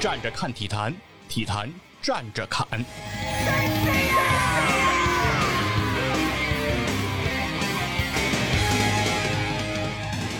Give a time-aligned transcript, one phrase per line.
[0.00, 0.94] 站着看体坛，
[1.28, 1.68] 体坛
[2.00, 2.64] 站着侃。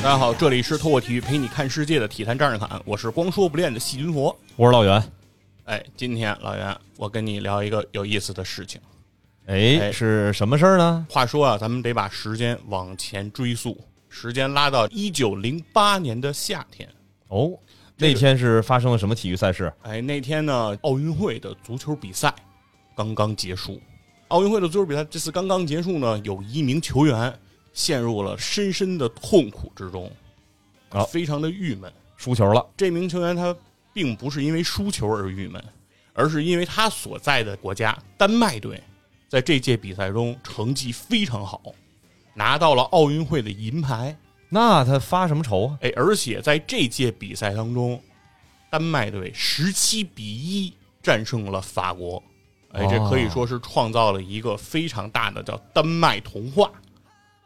[0.01, 4.39] 大家好，这里是透过体育陪你看世界的体坛站着侃，我是光说不练的细菌佛。
[4.55, 5.03] 我是老袁。
[5.65, 8.81] 哎，今天老袁，我跟你聊一个有意思的事情。
[9.47, 11.05] 哎，哎是什么事儿呢？
[11.11, 13.77] 话说啊，咱们得把时间往前追溯，
[14.09, 16.89] 时间拉到一九零八年的夏天。
[17.27, 17.68] 哦，这个
[18.01, 19.73] 那天是发生了什么体育赛事？
[19.83, 22.33] 哎，那天呢，奥运会的足球比赛
[22.97, 23.81] 刚刚结束。
[24.29, 27.37] 奥运会的足球比赛这次刚刚结束呢，有一名球员
[27.73, 30.09] 陷入了深深的痛苦之中，
[30.91, 31.93] 啊非常的郁闷。
[32.17, 32.65] 输球了。
[32.77, 33.55] 这名球员他
[33.93, 35.63] 并不是因为输球而郁闷，
[36.13, 38.81] 而是因为他所在的国家丹麦队
[39.29, 41.61] 在这届比赛中成绩非常好，
[42.35, 44.17] 拿到了奥运会的银牌。
[44.51, 45.79] 那他发什么愁啊？
[45.83, 48.03] 哎，而且在这届比赛当中，
[48.71, 50.73] 丹麦队十七比一
[51.03, 52.23] 战胜了法国，
[52.73, 56.71] 哎，这可以说是创造了一个非常大的叫丹麦童话，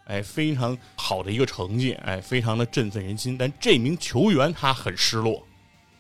[0.04, 3.36] 哎，非常好的一个成绩，哎，非常的振奋人心。
[3.36, 5.44] 但这名球员他很失落，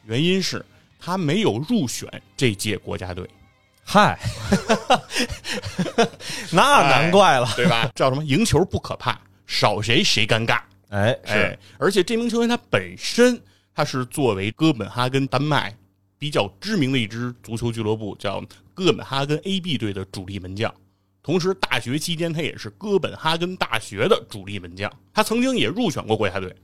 [0.04, 0.64] 原因是
[1.00, 3.28] 他没有入选这届国家队，
[3.84, 4.18] 嗨，
[6.52, 7.48] 那难怪了。
[7.56, 7.90] 对吧？
[7.94, 8.22] 叫什么？
[8.24, 10.60] 赢球不可怕，少谁谁尴尬。
[10.92, 13.40] 哎，哎是，而且这名球员他本身
[13.74, 15.74] 他是作为哥本哈根丹麦
[16.18, 20.72] 比较知名的一支足球俱乐部，叫哥本哈根 AB 队的主力门将。
[21.22, 24.92] 同时，大学期间他也是哥本哈根大学的主力门将。
[25.14, 26.54] 他曾经也入选过国家队，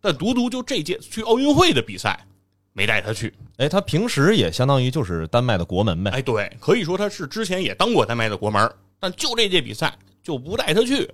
[0.00, 2.26] 但独独就这届去奥运会的比赛
[2.74, 3.32] 没带他去。
[3.56, 6.10] 哎，他平时也相当于就是丹麦的国门呗。
[6.10, 11.10] 哎，对，可以说他是之前也当过丹麦的国门，但就这届比赛就不带他去。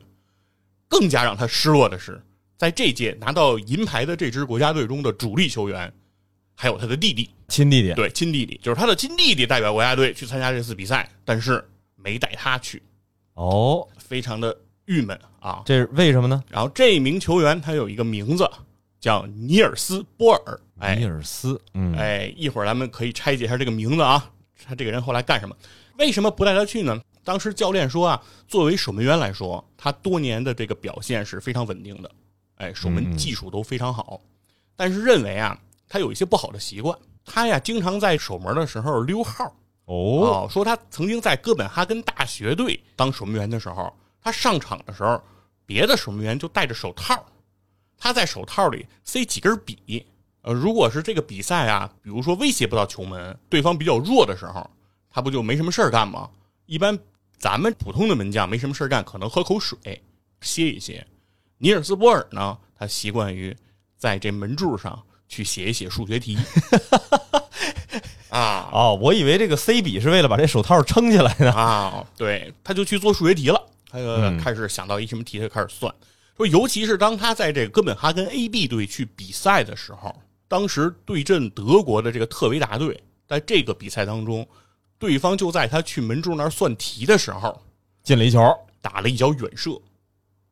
[0.88, 2.22] 更加让他失落的是，
[2.56, 5.92] 在这届拿到银牌的这支国家队中的主力球员，
[6.54, 7.92] 还有他的弟弟，亲弟弟。
[7.94, 11.62] 对，亲弟弟，就是他的亲弟弟代表国家队去参加这次比赛，但是
[11.96, 12.82] 没带他去，
[13.34, 14.56] 哦，非常的
[14.86, 15.62] 郁闷啊。
[15.66, 16.42] 这是为什么呢？
[16.48, 18.48] 然后这名球员他有一个名字
[19.00, 21.60] 叫尼尔斯·波尔，哎尼尔斯。
[21.74, 24.30] 嗯，哎，一会儿咱们可以拆解一下这个名字啊，
[24.64, 25.56] 他这个人后来干什么？
[25.98, 27.00] 为什么不带他去呢？
[27.24, 32.10] 当时教练说啊，作为守门员来说，他多年的这个表现是非常稳定的，
[32.64, 34.20] 哎，守门技术都非常好，
[34.74, 39.44] 但是认为啊，他有一些不好的习惯，他呀经常在守门的时候溜号。
[39.84, 45.22] 哦，哦，说他曾经在哥本哈根大学队当守门员的时候，他上场的时候，
[45.66, 47.22] 别的守门员就戴着手套，
[47.98, 50.06] 他在手套里塞几根笔。
[50.40, 54.70] 呃，如果是这个比赛啊，比如说威胁不到球门，对方比较弱的时候，
[55.10, 56.30] 他不就没什么事儿干吗？
[56.64, 56.98] 一般
[57.36, 60.02] 咱们普通的门将没什么事儿干，可能喝口水
[60.40, 61.06] 歇一歇。
[61.58, 63.56] 尼尔斯波尔呢，他习惯于
[63.96, 66.36] 在这门柱上去写一写数学题。
[68.28, 71.52] 啊，哦，我以为这个 C 笔是为了把这手套撑起来呢。
[71.52, 73.62] 啊，对，他就去做数学题了。
[73.88, 75.94] 他就嗯开始想到一什么题，他就开始算。
[76.36, 80.14] 说，尤其是当他在这个哥本哈根 AB 队去比赛的时候，
[80.48, 84.46] 当时对阵德国的这个特维达队，在这个比赛当中，
[84.98, 87.62] 对方就在他去门柱那儿算题的时候，
[88.02, 88.40] 进了一球。
[88.82, 89.80] 打了一脚远射。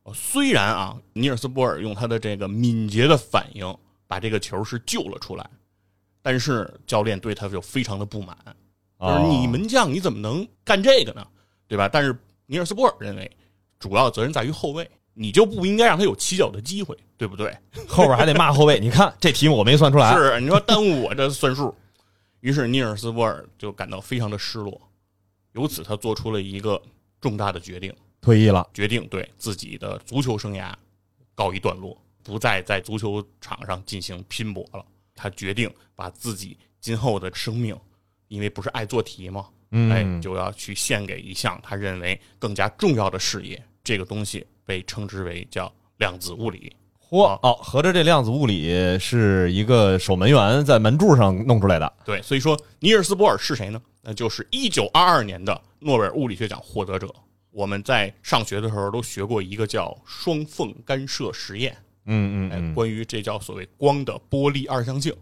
[0.05, 3.77] 哦虽然啊，尼尔斯波尔用他的这个敏捷的反应
[4.07, 5.49] 把这个球是救了出来，
[6.21, 8.37] 但是教练对他就非常的不满。
[9.01, 11.27] 就是哦你门将你怎么能干这个呢？
[11.67, 11.89] 对吧？
[11.89, 13.31] 但是尼尔斯波尔认为，
[13.79, 17.57] 主要责任在于后卫，你就不应该让他有起脚的机会，对不对？
[17.89, 18.79] 后边还得骂后卫。
[18.79, 20.15] 你看这题目我没算出来。
[20.15, 21.75] 是你说耽误我这算数。
[22.41, 24.81] 于是尼尔斯波尔就感到非常的失落，
[25.53, 26.81] 由此他做出了一个
[27.21, 28.67] 重大的决定，退役了。
[28.73, 30.73] 决定对自己的足球生涯
[31.35, 34.83] 告一段落，不再在足球场上进行拼搏了。
[35.15, 37.79] 他决定把自己今后的生命，
[38.29, 39.49] 因为不是爱做题吗？
[39.73, 43.63] 哎，嗯，就要去献给一项他认为更加重要的事业。
[43.85, 46.75] 这个东西被称之为叫量子物理。
[47.11, 51.93] 嚯哦，合着这量子物理是一个守门员在门柱上弄出来的。
[52.05, 53.83] 对，所以说尼尔斯波尔是谁呢？
[54.01, 57.13] 那就是一九二二年的诺贝尔物理学奖获得者。
[57.53, 62.75] 我们在上学的时候都学过一个叫双缝干涉实验，哎，嗯嗯嗯。
[62.75, 65.15] 关于这叫所谓光的波粒二象性。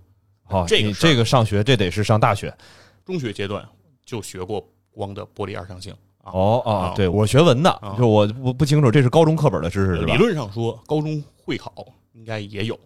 [0.45, 2.57] 好，这个这个上学这得是上大学。
[3.05, 3.69] 中学阶段
[4.05, 5.93] 就学过光的波粒二象性
[6.23, 6.31] 啊。
[6.33, 10.19] 哦哦啊，对我学文的啊，就我不不清楚，这是高中课本的知识是吧理？
[10.19, 11.73] 论上说，高中会考
[12.13, 12.79] 应该也有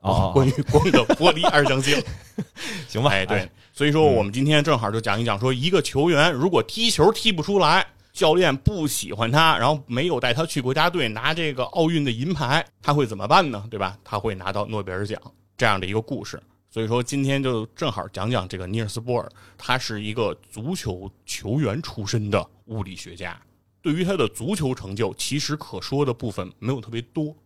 [0.00, 2.02] 啊，关于光的波粒二象性。
[2.88, 3.10] 行吧？
[3.10, 13.62] 哎，对，所以说我们今天正好就讲一讲，说一个球员如果踢球踢不出来，教练不喜欢他，然后没有带他去国家队拿这个奥运的银牌，他会怎么办呢？
[13.70, 13.98] 对吧？
[14.02, 15.20] 他会拿到诺贝尔奖
[15.54, 16.42] 这样的一个故事。
[16.70, 23.38] 所以说今天就正好讲讲这个尼尔斯波尔，他是一个足球球员出身的物理学家。
[23.82, 27.36] 对于他的足球成就，其实可说的部分没有特别多，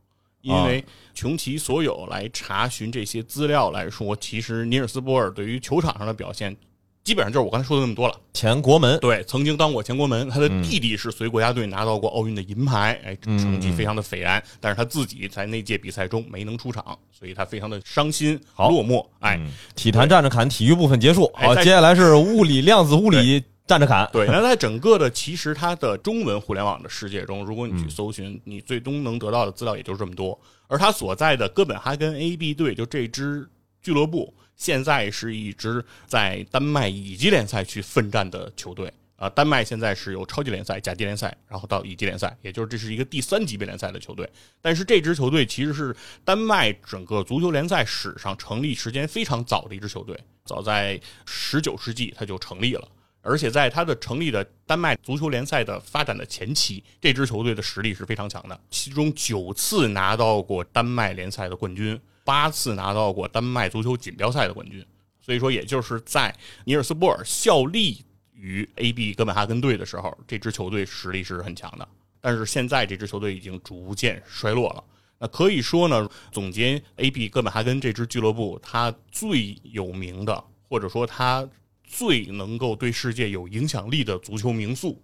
[0.40, 6.56] 因为穷其所有来查询这些资料来说，其实尼尔斯波尔对于球场上的表现。
[7.02, 8.14] 基本上就是我刚才说的那么多了。
[8.35, 14.43] 前国门对，曾经当过前国门，他的弟弟是随国家队拿到过奥运的银牌，哎，成绩非常的斐然。
[14.61, 19.05] 但是他自己在那届比赛中没能出场，所以他非常的伤心落寞。
[19.20, 19.41] 哎，
[19.75, 21.31] 体坛站着侃，体育部分结束。
[21.35, 24.08] 好，接下来是物理量子物理站着砍。
[24.12, 30.38] 对，那在整个的其实他的中文互联网的世界中，如果你去搜寻，你最终能得到的资料也就是这么多。
[30.69, 33.49] 而他所在的哥本哈根 AB 队，就这支
[33.82, 34.32] 俱乐部。
[34.60, 39.26] 现在是一支在丹麦乙级联赛去奋战的球队啊！
[39.30, 44.30] 丹麦现在是有超级联赛、甲级联赛，然后到乙级联赛，也就是这是一个第三级别联赛的球队。
[44.60, 45.96] 但是这支球队其实是
[46.26, 50.14] 丹麦整个足球联赛史上成立时间非常早的一支球队，
[50.44, 52.86] 早在十九世纪它就成立了，
[53.22, 61.98] 而且在它的成立的丹麦足球联赛的发展的前期，这支球队的实力是非常强的，其中九次拿到过丹麦联赛的冠军。
[62.31, 64.87] 八次拿到过丹麦足球锦标赛的冠军，
[65.21, 66.32] 所以说，也就是在
[66.65, 68.05] 尼尔斯波尔效力
[68.35, 71.88] 于 AB 哥本哈根队的时候，这支球队实力是很强的。
[72.21, 74.85] 但是现在这支球队已经逐渐衰落了。
[75.19, 81.44] 那可以说呢，总结 AB 哥本哈根这支俱乐部，它最有名的，或者说它
[81.82, 85.03] 最能够对世界有影响力的足球名宿，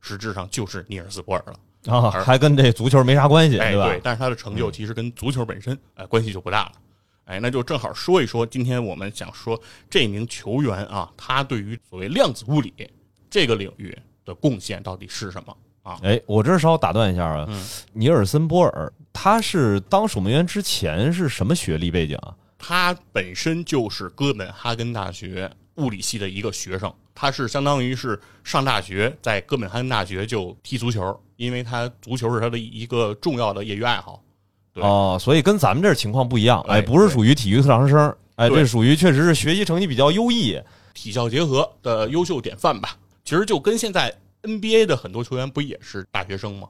[0.00, 1.58] 实质上就是尼尔斯波尔了。
[1.86, 3.86] 啊，还跟这足球没啥关系，对吧？
[3.86, 6.72] 对，但是他的成就其实跟足球本身，哎，关系就不大了。
[7.24, 9.60] 哎，那就正好说一说，今天我们想说
[9.90, 12.72] 这名球员啊，他对于所谓量子物理
[13.30, 16.00] 这个领域的贡献到底是什么啊？
[16.02, 17.48] 哎，我这稍打断一下啊，
[17.92, 22.34] 尼尔森波尔，他是当守门员之前是什么学历背景啊？
[22.56, 31.18] 他本身就是哥本哈根大学物理系的一个学生，他是相当于是上大学在哥本哈根大学就踢足球。
[31.38, 34.20] 因为他足球是他的一个重要的业余爱好，
[34.74, 40.60] 哦，所以跟咱们这情况不一样，哎，不是属于体育特长生，哎，这属于确实是学习成绩比较优异，
[40.94, 42.98] 体校结合的优秀典范吧。
[43.24, 46.68] 其实就跟现在 NBA 的很多球员不也是大学生吗？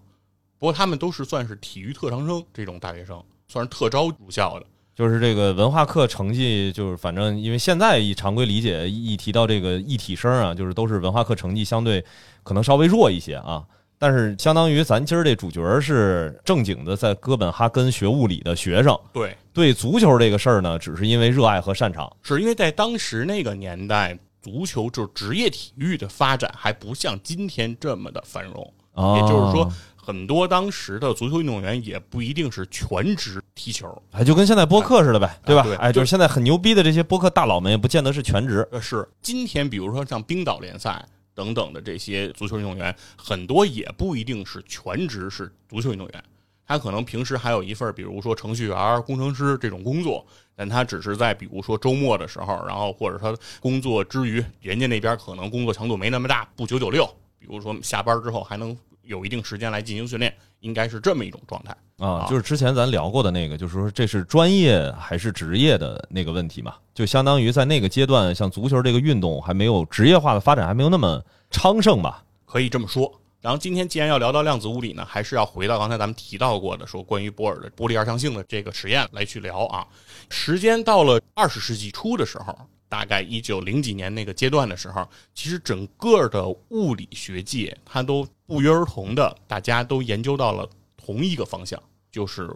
[0.59, 4.67] 不过他们都是算是体育特长生这种大学生，算是特招入校的。
[4.99, 12.05] 就是这个文化课成绩，就是反正因为现在以常规理解，一提到这个艺体生啊，就是都是文化课成绩相对
[12.43, 13.65] 可能稍微弱一些啊。
[13.97, 18.99] 但是，相当于咱今儿这主角是正经的在哥本哈根学物理的学生。
[19.13, 22.13] 对对，足球这个事儿呢，只是因为热爱和擅长。
[22.21, 28.75] 是因为在当时那个年代，足球就是职业体育的发展还不像今天这么的繁荣。
[29.15, 29.73] 也就是说，
[30.09, 33.87] 很多当时的足球运动员也不一定是全职踢球。
[34.13, 35.67] 哎，就跟现在播客似的呗，对吧？
[35.79, 38.67] 哎，就是现在很牛逼的这些播客大佬们，也不见得是全职。
[38.73, 41.05] 呃，是今天，比如说像冰岛联赛。
[41.35, 46.25] 等等的这些足球运动员，很多也不一定是全职是足球运动员，
[46.67, 50.27] 他可能平时还有一份，比如说程序员、工程师这种工作，
[50.57, 57.07] 但他只是在比如说周末的时候，然后或者他工作之余，人家那边可能工作强度没那么大，不九九六，
[57.39, 58.77] 比如说下班之后还能
[59.09, 62.27] 有一定时间来进行训练，应该是这么一种状态啊。
[62.29, 66.75] 就是之前咱聊过的那个，就是说这是专业还是职业的那个问题嘛？
[66.95, 71.25] 就相当于在那个阶段，像足球这个运动还没有职业化的发展，还没有那么。
[71.51, 73.11] 昌盛吧，可以这么说。
[73.41, 79.87] 然后今天既然要聊到量子物理呢，还是要回到刚才咱们提到过的，说关于波尔的波粒二象性的这个实验来去聊啊。
[80.29, 82.55] 时间到了二十世纪初的时候，
[82.87, 92.51] 大概一九零几年那个阶段的时候，其实整个的物理学界它都不约而同的，大家都研究到了同一个方向，就是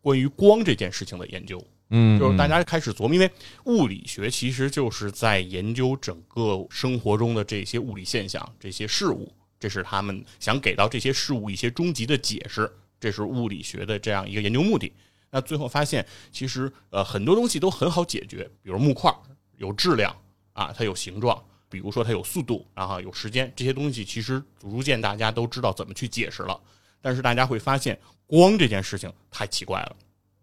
[0.00, 1.62] 关于光这件事情的研究。
[1.90, 3.30] 嗯，就是大家开始琢磨，因为
[3.66, 14.90] 物理学其实就是在研究整个生活中的这些物理现象、这些事物，这是他们想给到这些事物一些终极的解释，这是物理学的这样一个研究目的。
[15.30, 19.14] 那最后发现，其实呃很多东西都很好解决，比如木块
[19.58, 20.16] 有质量
[20.54, 21.36] 啊，它有形状；
[21.74, 26.58] 比如说它有速度，然后有时间，这些东西其实逐渐大家都知道怎么去解释了。
[27.02, 29.96] 但是大家会发现，光这件事情太奇怪了。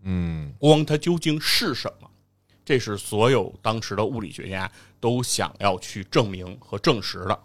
[0.03, 2.09] 嗯，光它究竟是什么？
[2.65, 4.69] 这是所有当时的物理学家
[4.99, 7.39] 都想要去证明和证实的。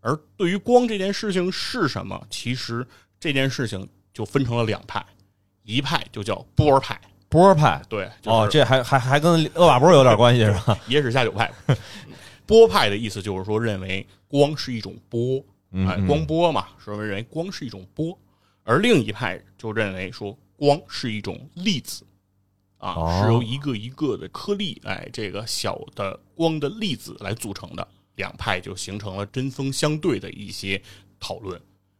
[0.00, 2.86] 而对于光这件事情是什么，其实
[3.18, 5.02] 这件事情就分成了两派，
[5.62, 10.78] 一派就叫波派，波派对，哦，这还还还跟厄瓦波有点关系是吧？
[10.86, 11.52] 野史下酒派，
[12.50, 18.18] 波派的意思就是说认为光是一种波，哎，光波嘛，说认为光是一种波。
[18.64, 20.36] 而另一派就认为说。
[20.60, 22.04] 光是一种粒子，
[22.76, 27.88] 啊，哦是由一个一个的颗粒，哎，这个小的光的粒子来组成的。
[28.16, 30.82] 两派就形成了针锋相对的一些
[31.18, 31.58] 讨论，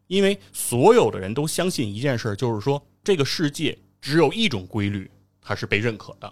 [0.09, 6.30] 因为所有的人都相信一件事儿，就是说这个世界只有一种规律，它是被认可的，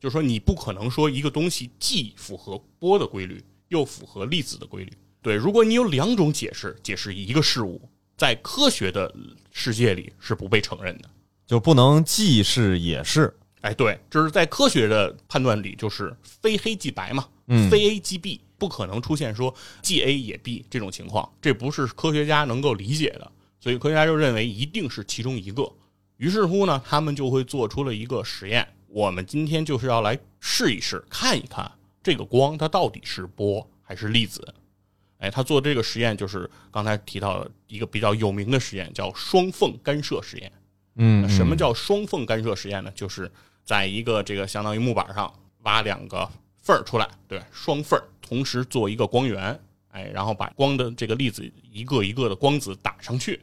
[0.00, 4.92] 就是说你不可能说一个东西既符合波的规律，又符合粒子的规律。
[5.22, 7.80] 对，如果你有两种解释解释一个事物，
[8.16, 9.14] 在科学的
[9.50, 11.08] 世界里是不被承认的。
[11.46, 13.34] 就不能既是也是。
[13.62, 25.68] 哎，对，这是在科学的判断里，就是非黑即白嘛，嗯非 A 即 B，不可能出现说既 A 也 B 这种情况，这不是科学家能够理解的，所以科学家就认为一定是其中一个。
[26.18, 31.70] 于是乎呢，他们就会做出了一个实验，我们今天就是要来试一试，看一看
[32.08, 34.54] 这个光它到底是波还是粒子。
[35.18, 40.50] 哎，他做这个实验就是刚才提到的一个比较有名的实验，叫双缝干涉实验。
[40.94, 42.90] 嗯，什么叫双缝干涉实验呢？
[42.94, 43.30] 就是
[43.62, 45.30] 在一个这个相当于木板上
[45.64, 46.26] 挖两个
[46.62, 53.38] 缝儿出来，对，双缝儿同时做一个光源，哎，然后把光的这个粒子一个一个的光子打上去，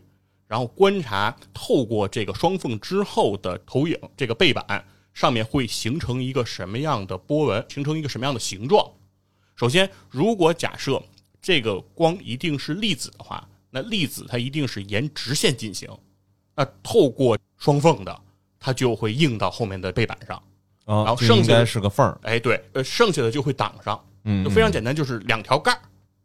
[0.47, 4.83] 然后观察透过这个双缝之后的投影，这个背板
[5.15, 8.85] 上面会形成一个什么样的波纹，形成一个什么样的形状。
[9.55, 11.01] 首先，如果假设
[11.41, 15.89] 这个光一定是粒子的话，那粒子它一定是沿直线进行。
[16.53, 18.21] 那透过双缝的，
[18.59, 20.35] 它就会映到后面的背板上。
[20.83, 22.19] 啊，然后剩下的是个缝儿。
[22.23, 25.81] 哎，对，呃，剩下的就会挡上，嗯，就非常简单，就是两条杠儿，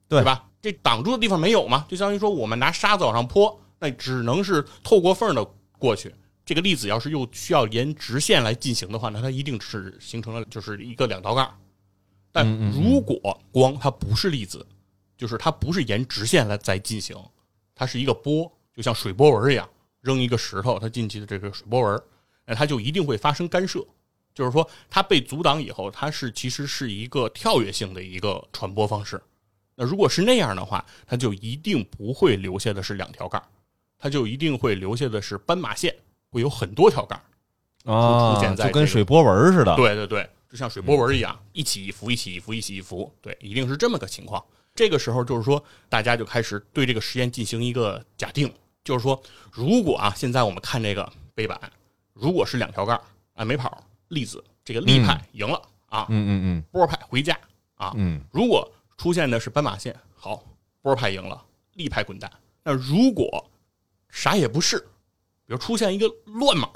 [0.09, 0.44] 对吧？
[0.61, 1.87] 这挡住的地方没有嘛？
[1.88, 5.44] 就相当于说我们拿沙子往上泼，那只能是透过缝儿的
[5.78, 6.12] 过去。
[6.50, 11.57] 这个粒子要是又需要沿直线来进行的话，那它一定是形成了就是一个两道杠。
[12.33, 14.66] 但如果光它不是粒子，
[15.16, 17.16] 就是它不是沿直线来在进行，
[17.73, 22.02] 它是一个波，就像水波纹一样，扔一个石头，它进去的这个水波纹，
[22.45, 23.87] 那它就一定会发生干涉。
[24.35, 29.23] 就是说，它被阻挡以后，它是其实是一个跳跃性的一个传播方式。
[29.76, 33.40] 那如果是那样的话，它就一定不会留下的是两条杠，
[33.97, 35.95] 它就一定会留下的是斑马线，
[36.31, 37.25] 会有很多条杠儿。
[37.93, 39.75] 啊，出现在这个就跟水波纹似的。
[39.77, 44.45] 对对对，就像水波纹一样，一起一伏，一起一伏，一起一伏，对，一定是这么个情况。
[44.75, 48.53] 这个时候就是说，大家就开始对这个实验进行一个假定，
[48.85, 49.21] 就是说，
[49.51, 51.59] 如果啊，现在我们看这个背板，
[52.13, 53.03] 如果是两条杠儿
[53.35, 57.37] 啊，没跑，粒子这个力派赢了、啊，嗯嗯波派回家
[57.75, 57.93] 啊。
[57.97, 60.45] 嗯如果出现的是斑马线，好，
[60.83, 61.43] 波派赢了，
[61.75, 62.31] 力派滚蛋。
[62.63, 63.51] 那如果
[64.11, 64.87] 啥也不是，
[65.50, 66.71] 比如出现一个乱码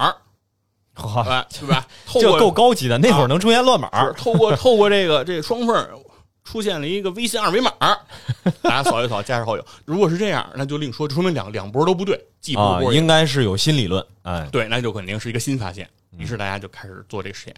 [1.48, 1.86] 对 吧？
[2.04, 2.98] 透这过够高级的。
[2.98, 6.02] 那会儿能出现乱码透过透过这个这个双缝
[6.42, 7.70] 出现了一个微信二维码，
[8.62, 9.64] 大家扫一扫，加上好友。
[9.84, 14.04] 如果是这样，那就另说，说明两两波都不对，既不应该是有新理论。
[14.22, 15.88] 哎，对，那就肯定是一个新发现。
[16.18, 17.56] 于是大家就开始做这个实验。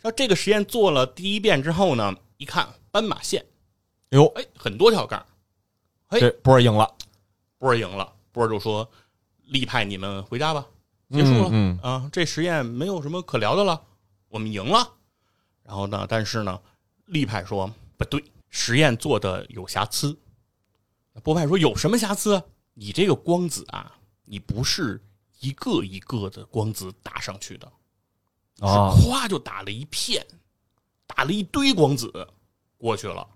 [0.00, 3.44] 然后这个实验做了第一遍之后呢，一看斑马线，
[4.08, 5.22] 哟，哎，很多条杠，
[6.08, 6.90] 哎这波儿赢了，
[7.58, 8.88] 波儿赢了，波儿就说
[9.50, 10.64] ：“力派你们回家吧，
[11.10, 11.48] 结束了。
[11.50, 13.82] 嗯啊，这实验没有什么可聊的了，
[14.28, 14.94] 我们赢了。
[15.64, 16.60] 然后呢，但是呢，
[17.06, 20.16] 力派说不对，实验做的有瑕疵。
[21.24, 22.40] 波派说有什么瑕疵？
[22.74, 23.92] 你这个光子啊，
[24.24, 25.02] 你不是
[25.40, 27.66] 一个一个的光子打上去的，
[28.60, 30.24] 啊，是咵就打了一片，
[31.08, 32.28] 打了一堆光子
[32.78, 33.28] 过去了。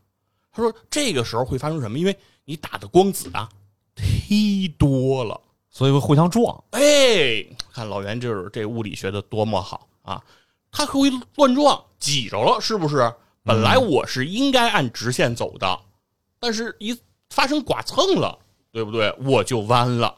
[0.52, 1.98] 他说这个时候会发生什么？
[1.98, 3.50] 因为你打的光子啊
[3.96, 5.40] 忒多了。
[5.74, 6.64] 所以会互相撞。
[6.70, 10.22] 哎，看老袁就是这物理学的多么好啊！
[10.70, 13.12] 它会乱撞，挤着了，是不是？
[13.42, 15.80] 本来我是应该按直线走的，
[16.38, 16.96] 但是一
[17.28, 18.38] 发生剐蹭了，
[18.70, 19.12] 对不对？
[19.24, 20.16] 我就弯了，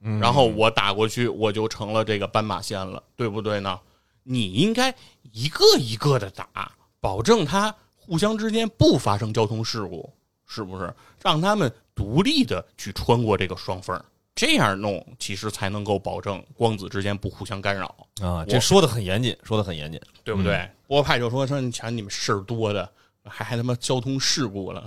[0.00, 3.78] 嗯然后我打过去，我就成了这个斑马线了，对不对呢？
[4.24, 4.92] 你应该
[5.30, 10.12] 一个一个的打，保证它互相之间不发生交通事故，
[10.46, 10.92] 是不是？
[11.22, 14.04] 让他们独立的去穿过这个双缝儿，
[14.40, 20.00] 这样弄其实才能够保证光子之间不互相干扰，啊，这说的很严谨，说的很严谨。
[20.24, 20.66] 对不对？
[20.86, 22.90] 波派就说说你瞧你们事儿多的，
[23.22, 24.80] 还还他妈交通事故了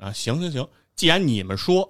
[0.00, 0.12] 啊！
[0.12, 1.88] 行行行，既然你们说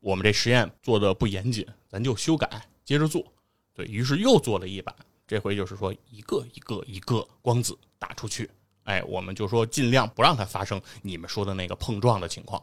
[0.00, 3.24] 我们这实验做的不严谨，咱就修改，接着做。
[3.72, 4.94] 对于是又做了一版，
[5.26, 8.50] 这回就是说一个一个一个光子打出去，
[8.82, 12.62] 哎，我们就说尽量不让它发生你们说的那个碰撞的情况。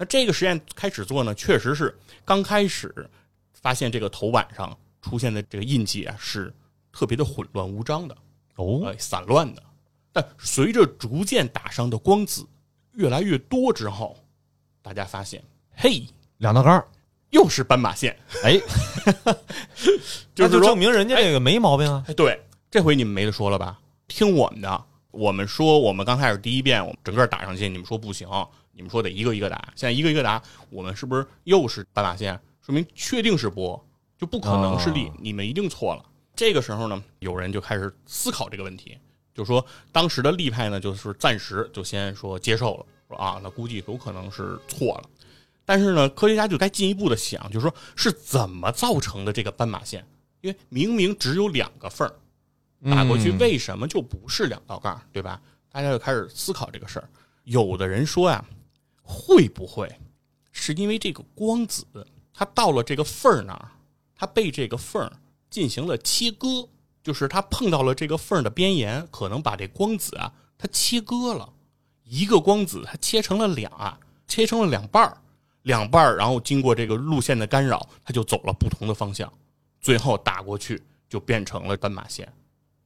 [0.00, 3.06] 那这个实验开始做呢，确实是刚开始
[3.52, 6.50] 发现这个头板上出现的这个印记啊，是
[6.90, 8.16] 特别的混乱无章的。
[8.56, 9.62] 哦，呃，散乱的。
[10.10, 12.46] 但随着逐渐打上的光子
[12.92, 14.16] 越来越多之后，
[14.80, 15.44] 大家发现，
[15.76, 16.02] 嘿，
[16.38, 16.88] 两道杠儿，
[17.28, 18.58] 又是斑马线，哎，
[20.34, 22.02] 就是说那就证明人家这个没毛病啊。
[22.08, 23.78] 哎，对，这回你们没得说了吧？
[24.08, 28.26] 听我们的，我们说我们刚开始第一遍我们整个打上去，你们说不行，
[28.72, 29.72] 你们说得一个一个打。
[29.76, 32.38] 现在一个一个打，我们是不是又是斑马线？
[32.60, 33.82] 说明确定是波，
[34.18, 36.04] 就不可能是力，你们一定错了。
[36.36, 38.96] 这个时候呢，有人就开始思考这个问题，
[39.34, 45.10] 就说当时的力派呢，就是暂时就先说接受了，说啊，那估计有可能是错了。
[45.64, 50.06] 但是呢，科学家就该进一步的想，就是说是怎么造成的这个斑马线？
[50.40, 52.14] 因为明明只有两个缝儿，
[52.90, 55.40] 打过去为什么就不是两道杠，对吧？
[55.70, 57.08] 大家就开始思考这个事儿。
[57.44, 58.44] 有的人说呀，
[59.10, 59.92] 会不会
[60.52, 61.84] 是因为这个光子
[62.32, 63.68] 它到了这个缝儿那儿，
[64.14, 65.12] 它被这个缝儿
[65.50, 66.68] 进行了切割，
[67.02, 71.52] 就是它碰到了这个缝儿的边沿，可能把这光子啊它切割了，
[72.04, 73.98] 一个光子它切成了两啊，
[74.28, 75.18] 切成了两半儿，
[75.62, 79.30] 两半儿，然后经过这个路线的干扰，它就走了不同的方向，
[79.80, 82.32] 最后打过去就变成了斑马线。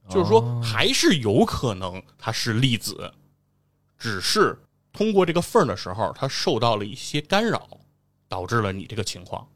[0.07, 3.11] 就是说，还是有可能它是粒子，
[3.97, 4.55] 只是
[4.95, 7.67] 通过这个缝儿的时候，它受到了一些干扰，
[8.27, 9.47] 导致了你这个情况，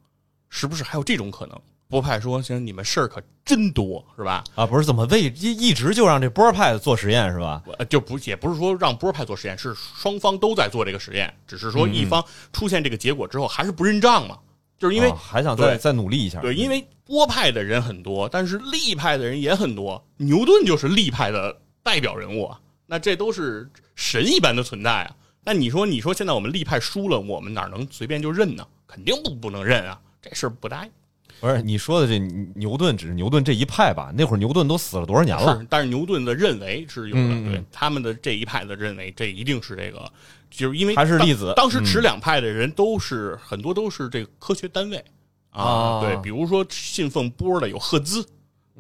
[0.50, 1.60] 是不是还有这种可能？
[1.88, 4.44] 波派说：“行，你们事儿可真多，是吧？
[4.54, 7.64] 啊，不是怎么为一一直就让这波派做实验是吧？
[7.80, 14.38] 呃，就不也不是说让波派做实验，是双方都在做这个实验，只是说一方出现这个结果之后还是不认账嘛，
[14.78, 16.40] 就是因为啊还想再再努力一下。
[16.42, 20.06] 对，因为波派的人很多，但是力派的人也很多。
[20.18, 25.16] 牛顿就是力派的代表人物啊，那这都是神一般的存在啊。
[25.50, 28.64] 那你说，你说现在我们立派输了，我们哪能随便就认呢？
[28.86, 30.92] 肯定不不能认啊，这事儿不答应。
[31.40, 32.20] 不是你说的这
[32.54, 34.14] 牛顿只是牛顿这一派吧？
[34.16, 35.58] 那会儿牛顿都死了多少年了？
[35.60, 40.08] 是，但是牛顿的认为是有的，对他们的这一派的认为，这一定是这个，
[40.52, 45.04] 就是因为还是当粒子当时持嗯两派的人都是、很多都是这个科学单位
[45.50, 48.24] 啊，啊对，比如说信奉波的有赫兹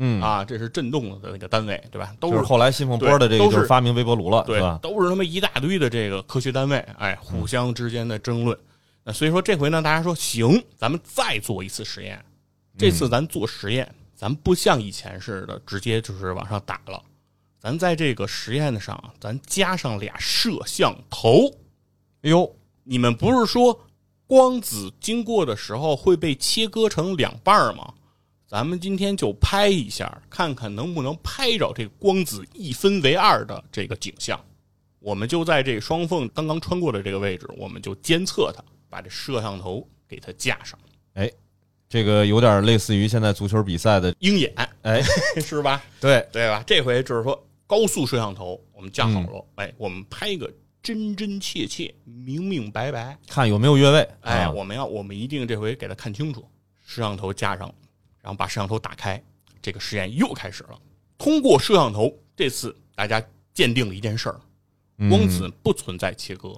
[0.02, 2.16] 嗯，啊，这是振动的那个单位，对吧？
[2.22, 4.80] 都就是后来信奉波的这个都就是是发明微波炉了，对吧？
[4.82, 8.58] 都是他妈一大堆的这个科学单位，哎，互相之间的争论。
[9.04, 12.24] 那所以说这回呢，大家说行，咱们再做一次实验。
[12.78, 17.02] 这次咱做实验，咱不像以前似的直接就是往上打了，
[17.60, 21.46] 咱在这个实验上，咱加上俩摄像头。
[22.22, 22.50] 哎呦，
[22.86, 23.78] 你们不是说
[24.28, 27.94] 光子经过的时候会被切割成两半儿吗？
[28.50, 34.44] 咱们今天就拍一下，看看能不能拍着这光子一分为二的这个景象。
[34.98, 40.80] 我们就在这双缝刚刚穿过的这个位置，我们就监测它，把这摄像头给它架上，
[41.14, 41.32] 哎，
[41.88, 45.00] 这个有点类似于现在足球比赛的，鹰眼哎，
[45.40, 45.84] 是吧？
[46.02, 46.64] 对，对吧？
[46.66, 53.16] 这回就是说高速摄像头我们架好了，哎，我们拍一个真真切切、明明白白。
[53.28, 54.10] 看有没有越位。
[54.22, 56.44] 哎，啊我们要我们一定这回给他看清楚，
[56.84, 57.72] 摄像头架上，
[58.30, 59.20] 然后把摄像头打开，
[59.60, 60.80] 这个实验又开始了。
[61.18, 63.20] 通过摄像头，这次大家
[63.56, 64.40] 鉴定了一件事儿：
[65.10, 66.56] 光子不存在切割，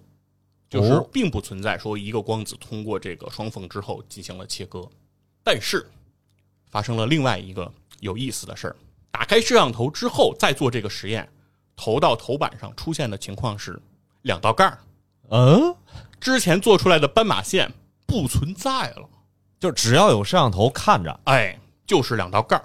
[0.69, 4.85] 就是哦并不存在说一个光子通过这个双缝之后进行了切割。
[5.45, 5.89] 但是
[6.69, 8.75] 发生了另外一个有意思的事儿：
[9.11, 11.25] 打开摄像头之后再做这个实验，
[11.77, 13.81] 投到头板上出现的情况是
[14.23, 14.77] 两道杠儿。
[15.29, 15.73] 嗯，
[16.19, 17.71] 之前做出来的斑马线
[18.05, 19.07] 不存在了，
[19.57, 21.57] 就只要有摄像头看着，哎，
[21.91, 22.61] 就是两道杠。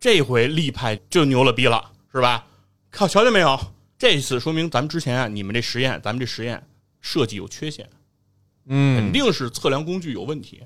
[0.00, 2.46] 这回力派就牛了逼了，是吧？
[2.90, 3.60] 靠，瞧见没有？
[3.98, 6.66] 这次说明咱们之前啊，你们这实验，咱们这实验
[7.02, 7.86] 设计有缺陷，
[8.68, 10.62] 嗯，肯定是测量工具有问题，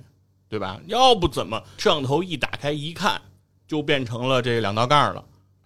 [0.48, 0.80] 对吧？
[0.86, 3.20] 要不怎么摄像头一打开一看，
[3.66, 5.24] 就变成了这两道杠了？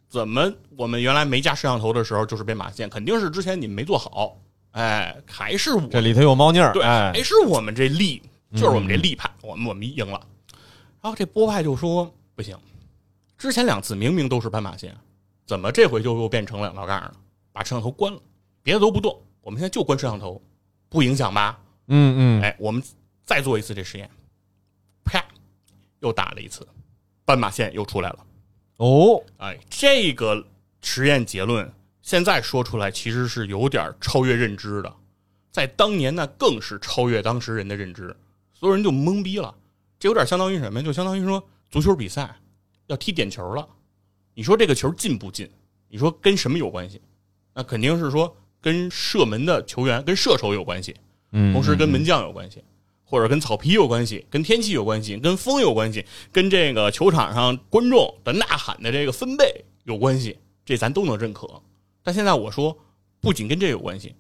[0.08, 2.88] 怎么我们原来没加摄像头的时候就是编码线？
[2.88, 4.38] 肯定是之前你们没做好，
[4.70, 10.18] 哎，还是我这里头有猫腻儿，对，哎还，是我们这力，就是我们这力派，我们我们赢了。
[11.00, 12.56] 然后这波派就说不行，
[13.36, 14.96] 之前两次明明都是斑马线，
[15.44, 17.12] 怎么这回就又变成两道杠了？
[17.50, 18.20] 把摄像头关了，
[18.62, 20.40] 别的都不动，我们现在就关摄像头，
[20.88, 21.58] 不影响吧？
[21.88, 22.80] 嗯嗯，哎，我们
[23.24, 24.08] 再做一次这实验，
[25.04, 25.20] 啪，
[25.98, 26.64] 又打了一次，
[27.24, 28.24] 斑马线又出来了。
[28.76, 30.46] 哦，哎，这个
[30.80, 31.68] 实验结论
[32.02, 34.94] 现在说出来，其实是有点超越认知的，
[35.50, 38.16] 在当年那，更是超越当时人的认知，
[38.54, 39.52] 所有人就懵逼了。
[39.98, 40.86] 这有点相当于什么呀？
[40.86, 42.34] 就相当于说足球比赛
[42.86, 43.68] 要踢点球了，
[44.34, 45.48] 你说这个球进不进？
[45.88, 47.00] 你说跟什么有关系？
[47.54, 50.94] 那肯定是说跟射门的球员、跟射手有关系，
[51.32, 52.62] 嗯，同时跟门将有关系，
[53.04, 61.62] 或者跟草皮有关系，跟天气有关系，跟风有关系，跟这个球场上观众的呐喊的这个分贝有关系，这咱都能认可。
[62.02, 62.78] 但现在我说，
[63.20, 64.14] 不仅跟这有关系，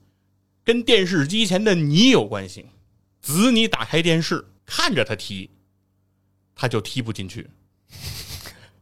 [0.64, 2.66] 跟电视机前的你有关系。
[3.20, 5.50] 子你打开电视看着他踢，
[6.58, 7.48] 他就踢不进去。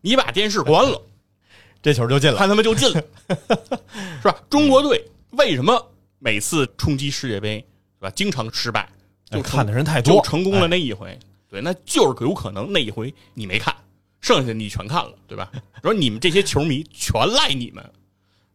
[0.01, 1.01] 你把电视关了，
[1.83, 2.39] 这球就进了。
[2.39, 3.05] 看他们就进了，
[4.23, 4.43] 是吧？
[4.49, 7.59] 中国队为什么每次冲击世界杯，
[7.99, 8.11] 是吧？
[8.11, 8.89] 经常失败，
[9.31, 13.75] 就哎看的人太多，就成功了哎那一回，对，那就是有可能那一回你没看，
[14.23, 15.53] 剩下你全看了，对吧？
[15.83, 17.93] 说你们这些球迷全赖你们，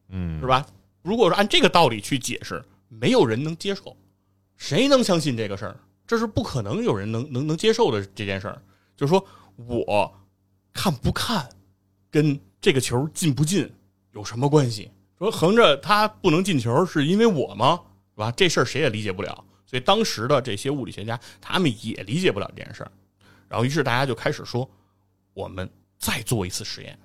[0.10, 0.66] 嗯是吧？
[1.04, 3.96] 如果说按这个道理去解释，没有人能接受，
[4.58, 5.78] 谁能相信这个事儿？
[6.08, 8.62] 这是不可能有人能能能接受的这件事儿。
[8.96, 9.26] 就是说
[9.56, 10.14] 我
[10.74, 11.48] 看不看，
[12.10, 13.72] 跟这个球进不进
[14.12, 14.92] 有什么关系？
[15.18, 17.80] 说横着他不能进球是因为我吗？
[18.14, 18.32] 是吧？
[18.32, 19.44] 这事儿谁也理解不了。
[19.66, 22.92] 所以当时的这些物理学家他们也理解不了这件事儿。
[23.48, 24.70] 然后于是大家就开始说，
[25.34, 27.00] 我们再做一次实验。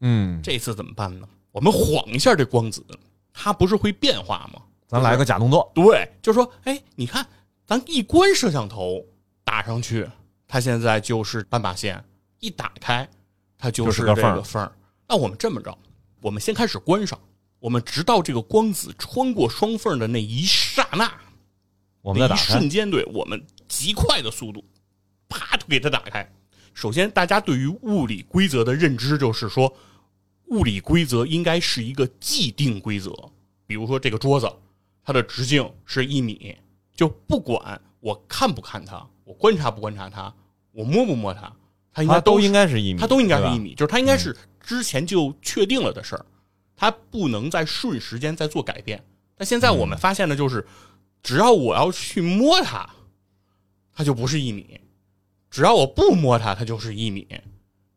[0.00, 1.28] 嗯，这次怎么办呢？
[1.52, 2.84] 我们晃一下这光子，
[3.32, 4.62] 它不是会变化吗？
[4.86, 7.26] 咱来个假动作，对，就说，哎，你看，
[7.66, 9.04] 咱一关摄像头
[9.44, 10.08] 打上去，
[10.48, 12.02] 它现在就是斑马线，
[12.40, 13.08] 一打开，
[13.58, 14.72] 它就就是个缝儿这个缝儿。
[15.06, 15.78] 那我们这么着，
[16.22, 17.20] 我们先开始关上，
[17.60, 21.12] 我们直到这个光子穿过双缝的那一刹那，
[22.00, 22.68] 我们再打开瞬。
[22.68, 24.64] 间，对我们极快的速度，
[25.28, 26.26] 啪就给它打开。
[26.72, 29.70] 首先，大家对于物理规则的认知就是说，
[30.46, 33.12] 物理规则应该是一个既定规则。
[33.66, 34.50] 比如说这个桌子，
[35.02, 36.56] 它的直径是一米，
[36.94, 40.32] 就不管我看不看它，我观察不观察它，
[40.72, 41.52] 我摸不摸它，
[41.92, 43.58] 它应该它都应该是一米，它都应该是一。
[43.58, 46.24] 米，就是它应该是之前就确定了的事儿，
[46.74, 49.04] 它不能再顺时间再做改变。
[49.36, 50.66] 但现在我们发现的就是，
[51.22, 52.88] 只要我要去摸它，
[53.92, 54.80] 它就不是一米；
[55.50, 57.28] 只要我不摸它，它就是一米，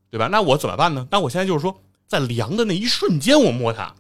[0.10, 0.28] 对吧？
[0.28, 1.08] 那我怎么办呢？
[1.12, 3.96] 那我现在就是说，在量的那一瞬间，我摸它，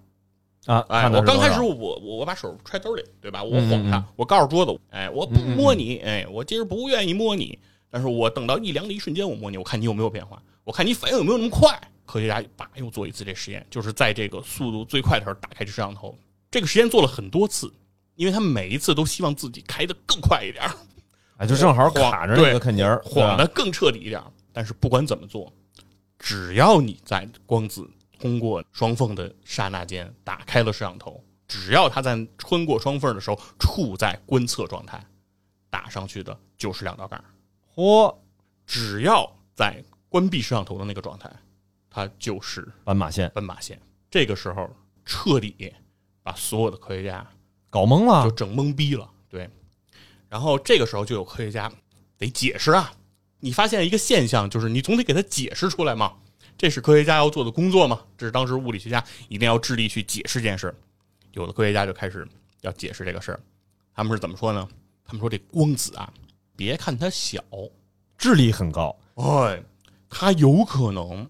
[0.65, 3.43] 啊，我刚开始我我我把手揣兜里，对吧？
[3.43, 7.57] 我嗯晃它，嗯我告诉桌子，哎，我不摸你，哎，我今儿不愿意摸你，
[7.89, 11.79] 但是我等到一量的一瞬间，我摸你，我看你有没有变化，我看你反应有没有那么快。
[12.05, 16.13] 科学家叭又做一次这实验，就是在这个速度最快的时候打开这摄像头。
[16.51, 17.71] 这个实验做了很多次，
[18.15, 20.75] 因为他们每一次都希望自己开的更快一点儿，
[21.37, 24.27] 哎，就正好 卡着那对个肯尼儿，晃的更彻底一点儿。
[24.51, 25.51] 但是不管怎么做，
[26.19, 27.89] 只要你在光子
[28.21, 35.03] 通过双缝的刹那间打开了摄像头，只要它在穿过双缝的时候处在观测状态，
[35.69, 37.19] 打上去的就是两道杠；
[37.75, 38.15] 嚯，
[38.65, 41.29] 只要在关闭摄像头的那个状态，
[41.89, 43.29] 它就是斑马线。
[43.33, 43.81] 斑马线。
[44.09, 44.69] 这个时候
[45.03, 45.73] 彻底
[46.21, 47.27] 把所有的科学家
[47.69, 48.29] 搞懵了。
[48.29, 49.09] 就，整懵逼了。
[49.27, 49.49] 对，
[50.29, 51.71] 然后这个时候就有科学家
[52.17, 52.93] 得解释啊，
[53.39, 56.13] 你发现一个现象，就是你总得给它解释出来嘛，
[56.61, 60.71] 这是科学家要做的工作吗，这是当时物理学家一定要致力去解释这件事。
[61.31, 62.23] 有的科学家就开始
[62.61, 63.39] 要解释这个事儿，
[63.95, 64.67] 他们是怎么说呢？
[65.03, 66.13] 他们说这光子啊，
[66.55, 67.43] 别看它小，
[68.15, 69.63] 智力很高，哎，
[70.07, 71.27] 它有可能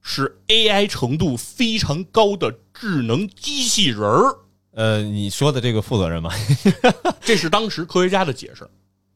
[0.00, 4.38] 是 AI 程度非常高的智能机器人儿。
[4.74, 6.30] 呃，你说的这个负责任吗，
[7.20, 8.64] 这是当时科学家的解释，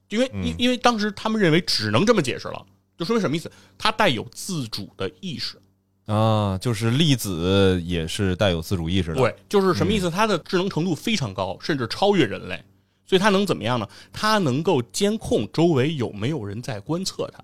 [0.08, 2.66] 因为嗯因因为当时他们认为只能这么解释了，
[3.02, 3.50] 就说明什么意思？
[3.76, 5.60] 它带有自主的意识，
[6.06, 10.10] 啊，就是粒子也是带有自主意识的，对，就是什么意思？
[10.10, 12.62] 它的智能程度非常高，甚至超越人类，
[13.04, 13.88] 所以它能怎么样呢？
[14.12, 17.42] 它能够监控周围有没有人在观测它。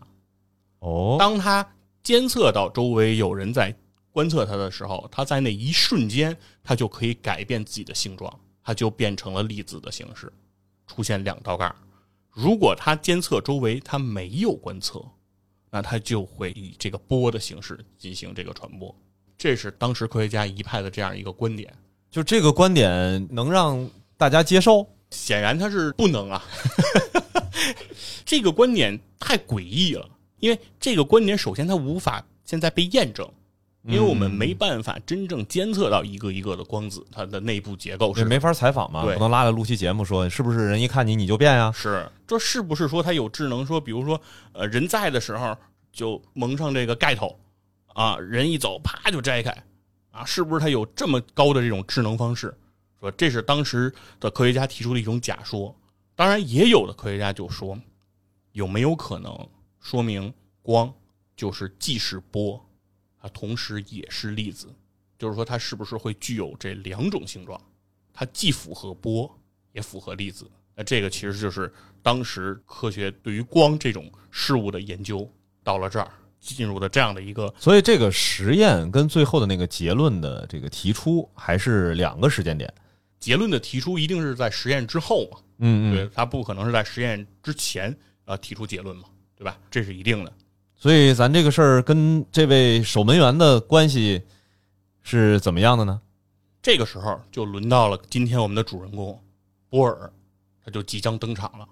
[0.81, 1.66] 哦，当它
[2.03, 3.77] 监测到周围有人在
[4.12, 10.33] 观测它的时候，它在那一瞬间，它就可以改变自己的性状，它就变成了粒子的形式，
[10.87, 11.75] 出现两道杠。
[12.31, 15.05] 如果它监测周围它没有观测，
[15.70, 18.94] 那它就会以这个波的形式进行这个传播。
[19.37, 21.72] 这是当时科学家一派的这样一个观点。
[22.11, 26.42] 就这个观点能让大家接受，显然它是不能啊，
[28.24, 30.09] 这个观点太诡异了。
[30.40, 33.28] 因为这个观点首先它无法现在被验证，
[33.88, 41.72] 因为我们没办法真正监测到一个一个的光子它的内部结构是没法采访嘛，不能拉来录期节目说是不是人一看你你就变呀？
[41.72, 43.64] 是这是不是说它有智能？
[43.64, 44.20] 说比如说
[44.53, 45.57] 呃人在的时候
[45.90, 47.38] 就蒙上这个盖头
[47.94, 49.51] 啊，人一走啪就摘开
[50.11, 52.55] 啊，是不是它有这么高的这种智能方式？
[53.01, 55.74] 说这是当时的科学家提出的一种假说。
[56.14, 57.79] 当然，也有的科学家就说，
[58.51, 59.48] 有没有可能
[59.81, 60.92] 说明光
[61.37, 62.61] 就是既是波，
[63.28, 64.68] 它同时也是粒子？
[65.18, 67.60] 就是说，它是不是会具有这两种形状？
[68.14, 69.38] 它既符合波，
[69.72, 70.50] 也符合粒子。
[70.74, 75.28] 那这个其实就是当时科学对于光这种事物的研究
[75.62, 82.72] 到了这儿，进入的这样的一个所以这个实验跟最后的那个结论的这个提出还是两个时间点。
[83.18, 85.38] 结论的提出，一定是在实验之后嘛？
[85.58, 89.58] 嗯对，它不可能是在实验之前呃提出结论嘛，对吧？
[89.68, 90.32] 这是一定的。
[90.78, 94.22] 所以咱这个事儿跟这位守门员的关系
[95.02, 96.00] 是怎么样的呢？
[96.62, 99.20] 这个时候就轮到了今天我们的主人公
[99.68, 100.12] 波尔，
[100.64, 101.66] 他就即将登场了。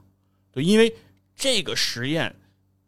[0.50, 0.92] 对，因为
[1.36, 2.34] 这个实验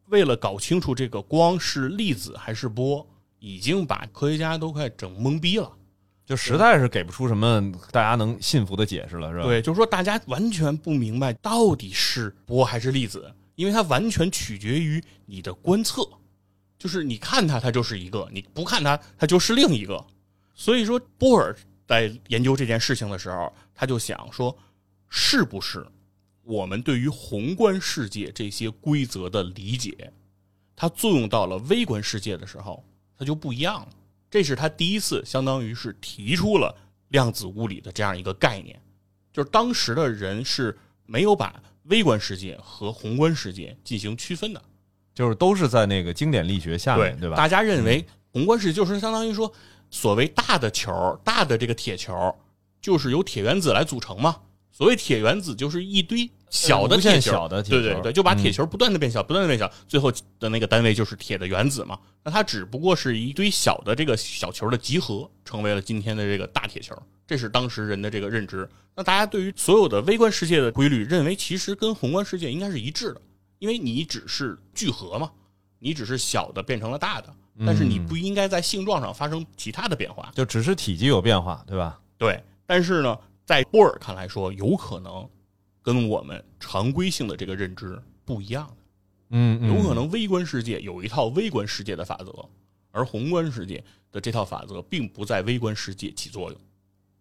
[0.06, 3.06] 为了搞清楚这个光是粒子还是波，
[3.38, 5.70] 已经把科学家都快整懵逼了。
[6.26, 9.44] 就实在是给不出什么大家能信服的解释了，是吧？
[9.44, 16.08] 对，就是说大家完全不明白到底是波还是粒子，因为它完全取决于你的观测，
[16.78, 20.06] 就是你看它，它就是一个；你不看它，它就是另一个。
[20.54, 21.52] 所以说，波尔
[21.84, 24.56] 在研究这件事情的时候，他就想说，
[25.08, 25.84] 是不是
[26.44, 30.12] 我们对于宏观世界这些规则的理解，
[30.76, 32.84] 它作用到了微观世界的时候，
[33.16, 33.88] 它就不一样了。
[34.30, 36.72] 这是他第一次，相当于是提出了
[37.08, 38.80] 量子物理的这样一个概念，
[39.32, 44.62] 就是当时的人是没有把微观世界和宏观世界进行区分的，
[45.14, 47.36] 就是都是在那个经典力学下面，对吧？
[47.36, 49.52] 大家认为宏观世界就是相当于说，
[49.90, 52.34] 所谓大的球，大的这个铁球，
[52.80, 54.36] 就是由铁原子来组成嘛。
[54.70, 56.30] 所谓铁原子就是一堆。
[56.50, 61.98] 小的铁球，对对对，就把铁球不断的变小，不断的变小，最后的那个单位就是铁的原子嘛。
[62.24, 66.96] 那它只不过是一堆小的这个小球的集合，成为了今天的这个大铁球。
[67.26, 68.68] 这是当时人的这个认知。
[68.96, 73.20] 那大家对于所有的微观世界的规律，认为其实跟宏观世界应该是一致的，
[73.58, 75.30] 因为你只是聚合嘛，
[75.78, 77.28] 你只是小的变成了大的，
[77.66, 82.00] 但是你不应该在性状上发生其他的变化，就只是体积有变化，对吧？
[82.16, 82.42] 对。
[82.66, 85.28] 但是呢，在波尔看来说，有可能。
[85.88, 88.76] 跟我们常规性的这个认知不一样的，
[89.30, 92.46] 嗯，有可能微观世界有一套微观世界的法则，
[92.90, 96.60] 而宏观世界的这套法则并不在微观世界起作用。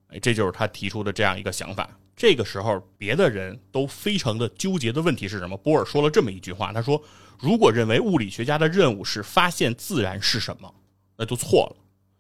[0.10, 1.97] 哎，这就是他提出的这样一个想法。
[2.13, 5.56] 这个时候，别的人都非常的纠结的问题是什么？
[5.56, 7.01] 波尔说了这么一句话，他说
[7.39, 10.69] ：“如果认为物理学家的任务是发现自然是什么，
[11.15, 11.77] 那就错了。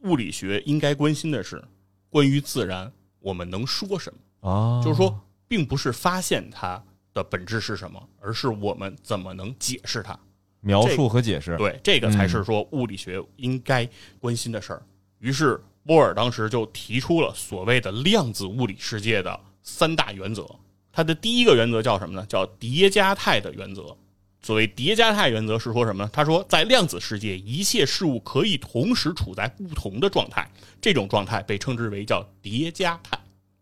[0.09, 1.61] 物理学应该关心的是
[2.09, 5.13] 关于自然我们能说什么啊，就是说。”
[5.47, 6.83] 并不是发现它
[7.13, 10.17] 的本质是什么，而是我们怎么能解释它、
[10.61, 11.57] 描述和解释。
[11.57, 13.87] 对，这个才是说物理学应该
[14.19, 14.81] 关心的事儿。
[15.19, 20.47] 于是波尔当时就提出了所谓的量子物理世界的三大原则。
[20.91, 22.25] 它的第一个原则叫什么呢？
[22.27, 23.95] 叫叠加态的原则。
[24.41, 26.09] 所谓叠加态原则是说什么呢？
[26.13, 33.19] 他说，在量子世界，一切事物可以同时处在不同的状态，这种状态被称之为叫叠加态。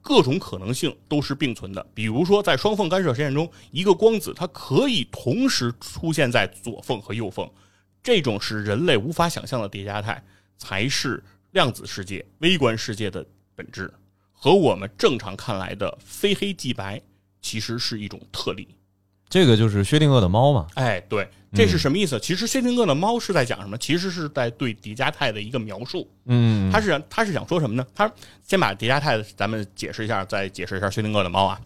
[0.07, 7.49] 各种可能性都是并存的，比如说在双缝干涉实验中，一个光子它可以同时出现在左缝和右缝，
[8.03, 10.23] 这种是人类无法想象的叠加态，
[10.59, 13.91] 才是量子世界微观世界的本质，
[14.31, 17.01] 和我们正常看来的非黑即白
[17.41, 18.67] 其实是一种特例。
[19.29, 20.67] 这个就是薛定谔的猫嘛？
[20.75, 22.19] 哎，对，这是什么意思？
[22.19, 23.77] 其实薛定谔的猫是在讲什么？
[23.77, 26.07] 其实是在对叠加态的一个描述。
[26.25, 27.85] 嗯，他是他是想说什么呢？
[27.93, 28.09] 他
[28.47, 31.59] 先把叠加态咱们解释一下，再解释一下薛定谔的猫啊。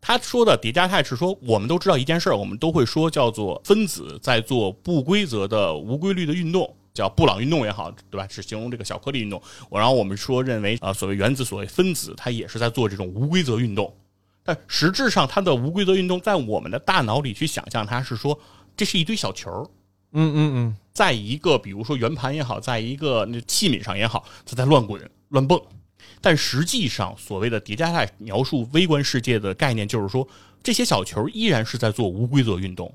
[0.00, 8.26] 他说的叠加态是说，我们都知道一件事儿，我们都会说叫做分子在做不规则的无规律的运动，叫布朗运动也好，对吧？
[8.28, 9.40] 是形容这个小颗粒运动。
[9.70, 13.94] 我然后我们说认为啊，所谓原子，所谓分子，它也是在做这种无规则运动。
[14.44, 18.38] 但实质上，它的无规则运动在我们的大脑里去想象，它是说
[18.76, 19.50] 这是一堆小球
[20.12, 25.60] 嗯嗯嗯，在一个比如说圆盘也好，在一个那器皿上也好，它在乱滚乱蹦。
[26.20, 30.26] 但实际上，所谓的叠加态描述微观世界的概念，就是说
[30.62, 32.94] 这些小球依然是在做无规则运动。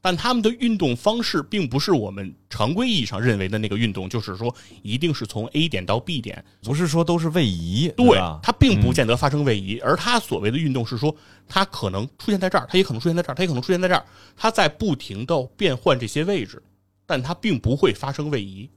[0.00, 9.80] 但他们的运动方式并不是我们常规意义上认为的那个运动，就是说一定是从 A 点到 B 点，不是说都是位移，对它并不见得发生位移。
[9.80, 11.14] 而它所谓的运动是说，
[11.48, 14.04] 它可能出现在这儿，它也可能出现在这儿，它也可能出现在这儿，
[14.36, 16.62] 它在不停的变换这些位置，
[17.04, 18.70] 但它并不会发生位移。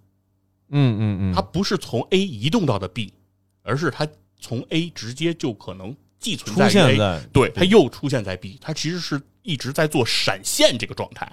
[0.69, 3.13] 嗯嗯嗯，它不是从 A 移动到的 B，
[3.61, 4.07] 而是它
[4.39, 9.21] 从 A 直接就可能既存在 A，对，它又出现在 B，它其实是。
[9.43, 11.31] 一直在做闪现这个状态，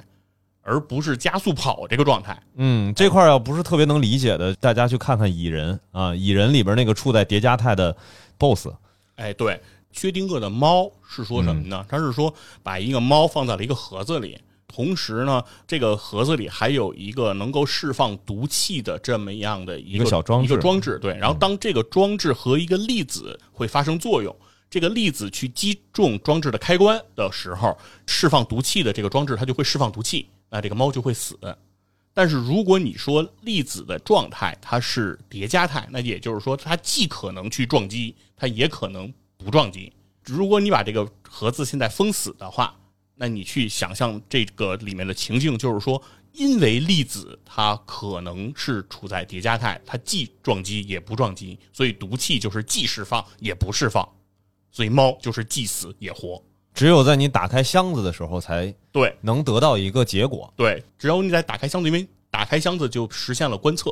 [0.63, 2.41] 而不是加速跑这个状态。
[2.57, 7.97] 嗯，这块要不是特别能理解的，大家去看看蚁人啊，蚁人里边那个处在叠加态的
[8.39, 8.69] BOSS。
[9.17, 9.61] 哎，对，
[9.93, 11.85] 薛定谔的猫是说什么呢？
[11.89, 20.99] 他是说把一个猫放在了一个盒子里，同时呢，这个盒子里还有一个能够释放毒气的这么样的一个小装置，一个装置。
[21.01, 24.35] 对，然后当这个装置和一个粒子会发生作用。
[24.71, 27.77] 这个粒子去击中装置的开关的时候，
[28.07, 31.39] 释放毒气的这个装置它就会释放毒气，那这个猫就会死。
[32.13, 39.93] 但是如果你说粒子的状态它是叠加态，那也就是说它既可能去撞击，它也可能不撞击。
[40.25, 42.77] 如果你把这个盒子现在封死的话，
[43.15, 46.03] 那你去想象这个里面的情境，就是说
[46.33, 54.07] 因为粒子它可能是处在叠加态，它既撞击也不撞击，所以毒气就是既释放也不释放，
[54.71, 56.43] 所以猫就是既死也活。
[56.75, 60.53] 只有在你打开箱子的时候，才对能得到一个结果。
[60.57, 63.91] 对，只要你在打开箱子，因为打开箱子就实现了观测，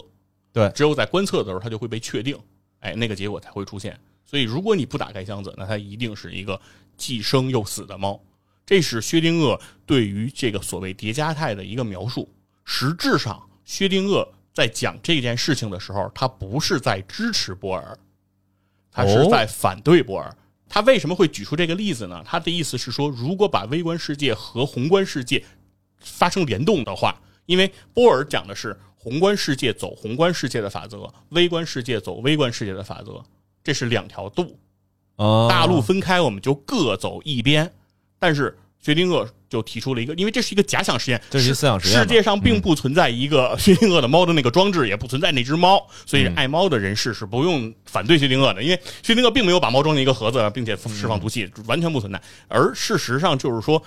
[0.52, 2.38] 对只有在观测的时候，它就会被确定，
[2.80, 3.98] 哎，那个结果才会出现。
[4.24, 6.60] 所以，如果你不打开箱子，那它一定是一个
[6.96, 8.20] 既生又死的猫。
[8.64, 12.28] 这是薛定谔对于这个所谓叠加态的一个描述。
[12.64, 17.98] 实质上，薛定谔在讲这件事情的时候，他不是在支持波尔，
[18.90, 20.36] 他是在反对波尔。
[20.68, 22.22] 他为什么会举出这个例子呢？
[22.26, 25.42] 他的意思是说，如果把微观世界和宏观世界
[25.98, 33.24] 发生联动的话，因为波尔讲的是宏观世界走宏观世界的法则，微观世界走微观世界的法则，
[33.62, 34.58] 这是两条路。
[35.16, 37.72] 啊，大陆分开，我们就各走一边。
[38.18, 52.20] 但是薛定谔就提出了一个，因为这是一个假想实验，这是一思想实验世界上并不存在一个薛定谔的猫的那个装置，也不存在那只猫，所以嗯爱猫的人士是不用反对薛定谔的，因为薛定谔并没有把猫装进一个盒子，并且释放毒气，完全不存在。
[52.48, 53.82] 而事实上就是说，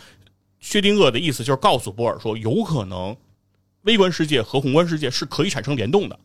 [0.59, 3.15] 薛定谔的意思就是告诉波尔说，有可能
[3.83, 6.17] 微观世界和宏观世界是可以产生联动的。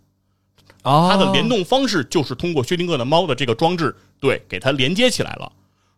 [0.82, 5.50] 啊，它的联动方式就是通过薛定谔的猫的这个装置，对，给它连接起来了。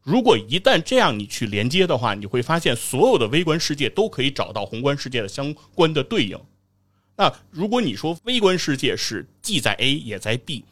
[0.07, 6.38] 如果一旦这样你去连接的话，你会发现所有的微观世界都可以找到宏观世界的相关的对应。
[7.16, 10.64] 那如果你说微观世界是既在 A 也在 B，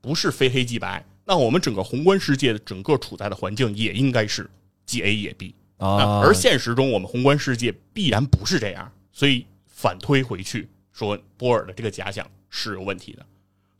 [0.00, 4.48] 不是非黑即白，那我们整个宏观世界的整个处在的环境也应该是
[4.86, 5.54] 既 A 也 B。
[5.76, 13.26] 啊，而现实中，我们宏观世界必然不是这样，所以反推回去说波尔的这个假想是有问题的。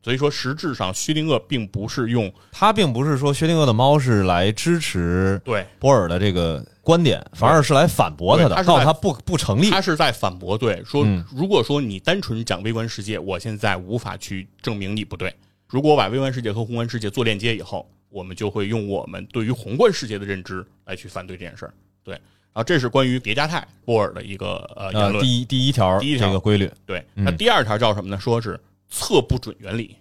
[0.09, 9.69] 所以说，实质上薛定谔并不是用他并不是说薛定谔的猫是来支持对，波尔的这个观点，反而是来反驳他的，他告诉他不不成立。
[9.69, 15.31] 他是在反驳对说嗯，如果说你单纯讲微观世界，我现在无法去证明你不对。
[15.67, 21.75] 如果我把微观世界和宏观世界做链接以后，我们就会用我们对于宏观世界的认知来去反对这件事儿。
[22.03, 25.23] 对，然后这是关于叠加态波尔的一个呃言呃，论。
[25.23, 28.19] 第一第一条第一条这个规律，对，嗯那第二条叫什么呢？
[28.19, 29.97] 说是测不准原理，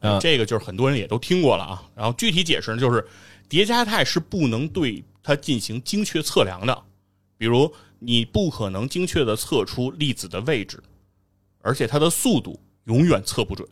[0.00, 1.82] 嗯这个就是很多人也都听过了啊。
[1.94, 3.06] 然后具体解释呢，就是
[3.48, 6.84] 叠加态是不能对它进行精确测量的，
[7.36, 10.82] 比如你不可能精确的测出粒子的位置，
[11.60, 13.68] 而且它的速度永远测不准。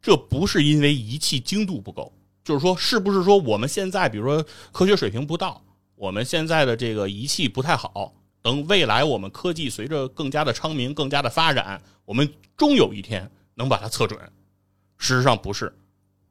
[0.00, 2.12] 这不是因为仪器精度不够，
[2.44, 5.62] 就是说，是不是说我们现在比如说科学水平不到，
[5.94, 14.20] 我们现在的这个仪器不太好，等未来我们科技随着更加的昌明、更加的发展，我们终有一天能把它测准。
[14.96, 15.74] 事实上不是，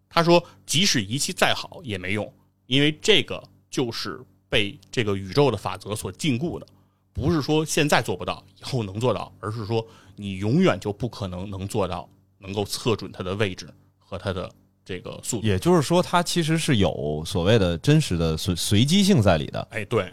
[0.09, 2.33] 他说即使仪器再好也没用，
[2.65, 6.65] 因为这个就是被这个宇宙的法则所禁锢的，
[7.11, 12.09] 不是说现在做不到，以后能做到，而是说你永远就不可能能做到，
[12.39, 13.67] 能够测准它的位置
[13.99, 14.49] 和它的
[14.85, 15.45] 这个速度。
[15.45, 19.61] 也就是说，它其实是有所谓的真实的随随机性在里的。
[19.71, 20.11] 哎，对，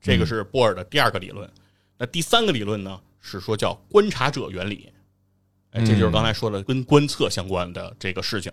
[0.00, 1.50] 这个是波尔的第二个理论。
[1.98, 4.90] 那第三个理论呢，是说叫观察者原理。
[5.70, 8.50] 哎，这就是刚才说的跟观测相关的这个事情。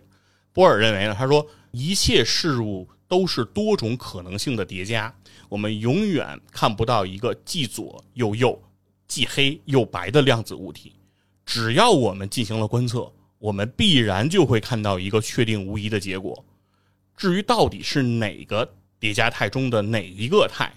[0.53, 5.13] 波尔认为呢，他说一切事物都是多种可能性的叠加，
[5.49, 8.61] 我们永远看不到一个既左又右、
[9.07, 10.93] 既黑又白的量子物体。
[11.45, 16.43] 只要我们进行了观测，我们必然就会看到一个确定无疑的结果。
[17.15, 20.71] 至于到底是哪个叠加态中的哪一个态，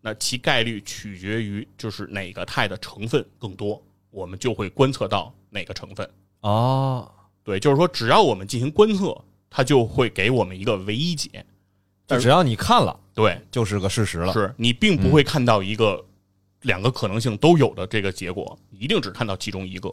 [0.00, 6.08] 那其概率取决于就是哪个态的成分更多，我们就会观测到哪个成分。
[6.40, 7.08] 啊，
[7.44, 9.16] 对，就是说，只要我们进行观测，
[9.48, 11.44] 它就会给我们一个唯一解。
[12.08, 14.32] 就只要你看了，对，就是个事实了。
[14.32, 16.04] 是你并不会看到一个
[16.62, 19.88] 两个可能性都有的这个结果，一定只看到其中一个。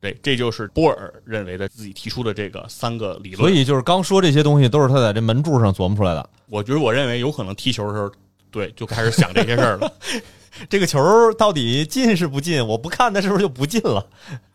[0.00, 3.36] 对，这就是波尔认为的自己提出的这个三个理论。
[3.36, 6.30] 所以就是刚说这些东西都是他在这门柱上琢磨出来的。
[6.48, 8.10] 我觉得，我认为有可能踢球的时候，
[8.50, 9.92] 对，就开始想这些事儿了。
[10.68, 11.00] 这个球
[11.34, 12.66] 到底进是不进？
[12.66, 14.04] 我不看，它是不是就不进了？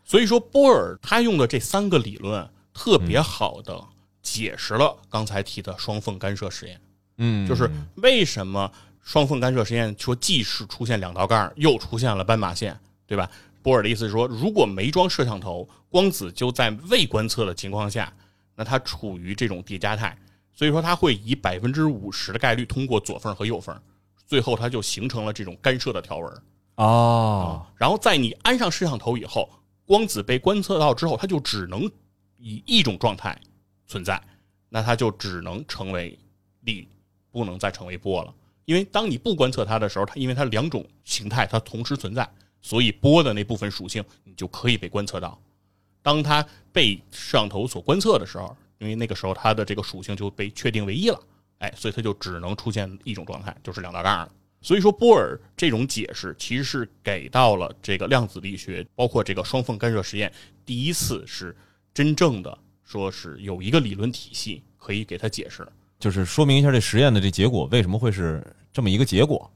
[0.08, 3.78] 所以说，波尔他用的这三个理论特别好的
[4.22, 6.80] 解释了刚才提的双缝干涉实验。
[7.18, 13.30] 嗯就是为什么双缝干涉实验说既是出现两道杠，又出现了斑马线，对吧？
[13.62, 18.10] 波尔的意思是说，如果没装摄像头，光子就在未观测的情况下，
[18.54, 20.16] 那它处于这种叠加态，
[20.54, 23.78] 所以说它会以百分之五十的概率通过左缝和右缝，
[24.26, 26.42] 最后它就形成了这种干涉的条纹。
[26.76, 29.50] 哦，然后在你安上摄像头以后，
[29.88, 31.90] 光子被观测到之后，它就只能
[32.36, 33.40] 以一种状态
[33.86, 34.22] 存在，
[34.68, 36.18] 那它就只能成为
[36.60, 36.86] 粒，
[37.30, 38.34] 不能再成为波了。
[38.66, 42.28] 因为当你不观测它的时候，它因为它两种形态它同时存在，
[42.60, 45.40] 所以波的那部分属性你就可以被观测到。
[46.02, 51.18] 当它被摄像头所观测的时候，因为那个时候它的这个属性就被确定为一了，
[51.60, 54.30] 哎，所以它就只能出现一种状态，就是两道杠了。
[54.60, 60.32] 所以说，波尔这种解释其实是给到了这个量子力学，包括这个双缝干涉实验，
[60.66, 61.56] 第一次是
[61.94, 65.66] 真正的说是有一个理论体系可以给它解释。
[66.00, 69.50] 就是说明一下这实验的这结果为什么会是这么一个结果。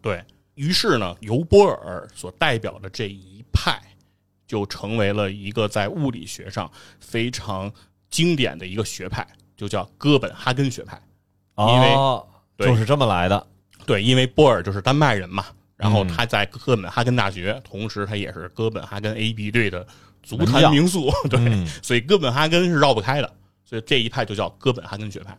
[0.00, 0.22] 对
[0.54, 3.80] 于是呢，由波尔所代表的这一派，
[4.46, 7.72] 就成为了一个在物理学上非常
[8.10, 9.26] 经典的一个学派，
[9.56, 11.00] 就叫哥本哈根学派。
[11.56, 11.94] 因为
[12.58, 13.46] 就是这么来的。
[13.86, 19.86] 对，因为波尔就是丹麦人嘛，然后他在哥本哈根大学，同时他也是哥本哈根 AB 队的
[20.22, 23.32] 足坛名宿，对，嗯所以哥本哈根是绕不开的，
[23.64, 25.36] 所以这一派就叫哥本哈根学派。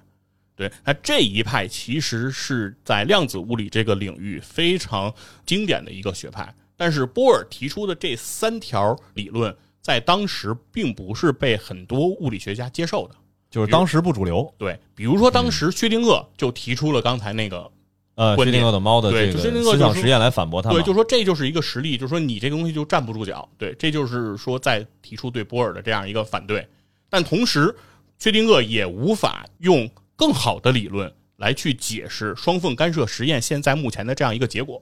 [0.56, 5.12] 对，那这一派其实是在量子物理这个领域非常
[5.46, 13.16] 经典的一个学派，但是波尔提出的这三条理论，在当时并不是被很多物理学家接受的。
[13.50, 14.52] 就是当时不主流。
[14.58, 17.72] 对，比如说当时薛定谔就提出了刚才那个
[18.16, 20.76] 呃，薛定谔的猫的这个思想实验来反驳他嘛。
[20.76, 23.50] 对，就说这就是一个实例，就说你这个东西就站不住脚。
[23.58, 26.68] 对，这就是说在提出对波尔的这样一个反对，
[27.10, 27.76] 但同时
[28.20, 34.82] 薛定谔也无法用更好的理论来去解释双缝干涉实验现在目前的这样一个结果。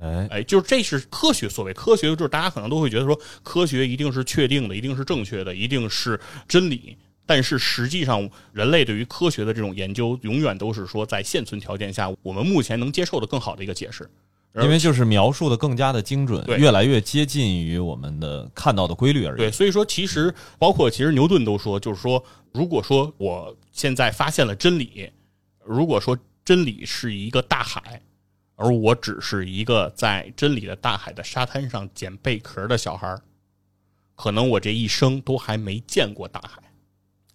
[0.00, 6.96] 哎，哎，就是这是科学，所谓科学，就是大家可能都会觉得说科学一定是确定的，一定是正确的，一定是真理。
[7.28, 14.08] 但是实际上，人类对于科学的这种研究，永远都是说在现存条件下，我们目前能接受的更好的一个解释。
[14.62, 19.36] 因为就是描述的更加的精准，越来越接近于我们的看到的规律而已。
[19.36, 22.24] 对，所以说其实包括其实牛顿都说，就是说，
[22.54, 25.12] 如果说我现在发现了真理，
[25.62, 28.00] 如果说真理是一个大海，
[28.56, 33.20] 而我只是一个在真理的大海的沙滩上捡贝壳的小孩儿，
[34.16, 36.62] 可能我这一生都还没见过大海。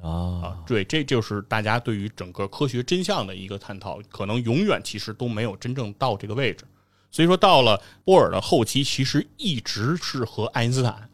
[0.04, 0.10] 啊
[0.44, 6.66] 啊，，对，这就是大家对于整个科学真相的一个探讨，可能永远其实都没有真正到这个位置。
[7.10, 11.10] 所以说，到了波尔的后期，其实一直是和爱因斯坦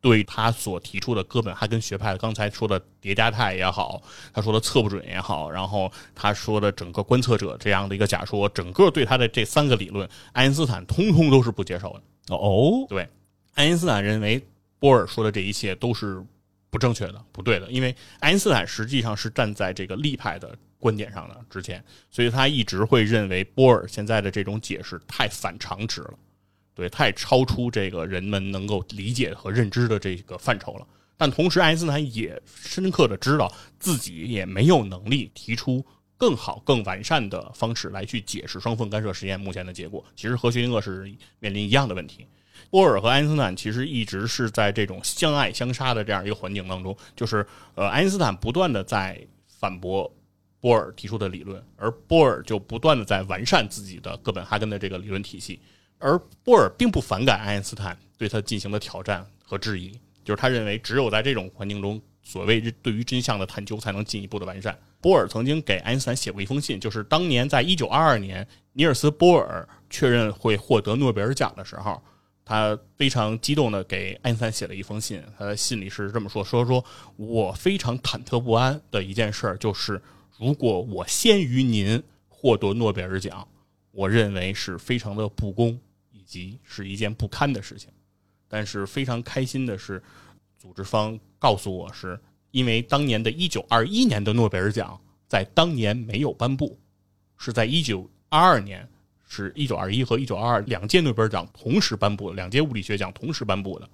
[0.00, 12.34] 对他所提出的哥本哈根学派，刚才说的叠加态也好，他说的测不准也好，然后他说的整个观测者这样的一个假说，整个对他的这三个理论，爱因斯坦通通都是不接受的。
[12.34, 13.08] 哦，对，
[13.54, 14.44] 爱因斯坦认为
[14.78, 16.22] 波尔说的这一切都是
[16.74, 26.14] 不正确的、不对的，因为爱因斯坦实际上是站在这个力派的观点上的之前，所以他一直会认为波尔现在的这种解释太反常识了，
[26.74, 30.84] 对，太超出这个人们能够理解和认知的这个范畴了。
[31.16, 33.48] 但同时，爱因斯坦也深刻的知道
[33.78, 40.04] 自己也没有能力提出更好、更完善的方式来去解释双缝干涉实验目前的结果。
[40.16, 41.08] 其实和薛定谔是
[41.38, 42.26] 面临一样的问题。
[42.74, 47.46] 波尔和爱因斯坦其实一直是在这种相爱相杀的这样一个环境当中，就是
[47.76, 50.12] 呃，爱因斯坦不断的在反驳
[50.60, 55.60] 波尔提出的理论，而波尔就不断的在完善自己的哥本哈根的这个理论体系，
[56.00, 59.92] 而波尔并不反感爱因斯坦对他进行的挑战和质疑，
[60.24, 64.76] 就是他认为只有在这种环境中，所谓对于真相的探究才能进一步的完善。
[65.00, 72.02] 波尔曾经给爱因斯坦写过一封信，就是当年在一九二二年尼尔斯·波尔确认会获得诺贝尔奖的时候，
[72.44, 75.22] 他非常激动的给爱因斯坦写了一封信。
[75.38, 76.84] 他的信里是这么说：说说
[77.16, 80.00] 我非常忐忑不安的一件事，就是
[80.38, 83.46] 如果我先于您获得诺贝尔奖，
[83.90, 85.80] 我认为是非常的不公，
[86.10, 87.88] 以及是一件不堪的事情。
[88.46, 90.02] 但是非常开心的是，
[90.58, 92.20] 组织方告诉我是
[92.50, 96.78] 因为当年的1921年的诺贝尔奖在当年没有颁布，
[97.36, 98.88] 是在1922年，
[99.28, 103.88] 是一九二一和一九二二两届诺贝尔奖同时颁布的，两届物理学奖同时颁布的。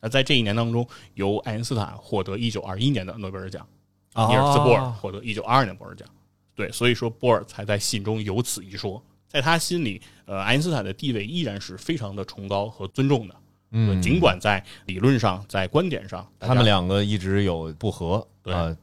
[0.00, 3.66] 那在这一年当中，由爱因斯坦获得一九二一年的诺贝尔奖，
[4.14, 6.06] 尼尔斯·波尔获得一九二二年诺贝尔奖。
[6.54, 9.02] 对，所以说波尔才在信中有此一说。
[9.28, 13.34] 在他心里，呃，爱因斯坦的地位依然是非常的崇高和尊重的。
[13.72, 18.74] 嗯，尽管在理论上、在观点上，他们两个一直有不和，对啊，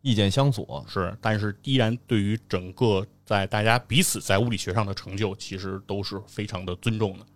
[0.00, 0.84] 意见相左。
[0.88, 7.26] 是，但是依然对于整个在大家彼此在物理学上的成就，其实都是非常的尊重的。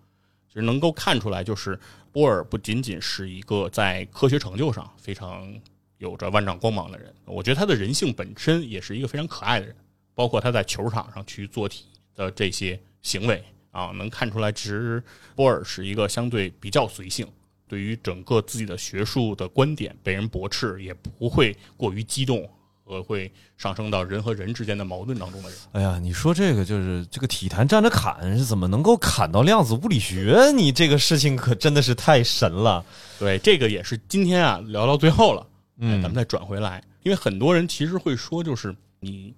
[0.49, 1.78] 其实能够看出来，就是
[2.11, 5.53] 波尔不仅仅是一个在科学成就上非常
[5.99, 9.76] 有着万丈光芒的人，我觉得他的人性本身也是一个非常可爱的人，
[10.14, 15.03] 包括他在球场上去做题的这些行为啊，能看出来，其实
[15.34, 17.26] 波尔是一个相对比较随性。
[17.68, 22.51] 对于整个自己的学术的观点被人驳斥，也不会过于激动
[22.91, 25.59] 和会上升到人和人之间的矛盾当中的人。
[25.70, 30.51] 哎呀，你说这个就是这个体坛站着砍是怎么能够砍到量子物理学？
[30.57, 32.84] 你这个事情可真的是太神了。
[33.20, 39.32] 对，这个也是今天啊聊到最后了，哎嗯咱们再转回来，因为很多人其实会说，就是你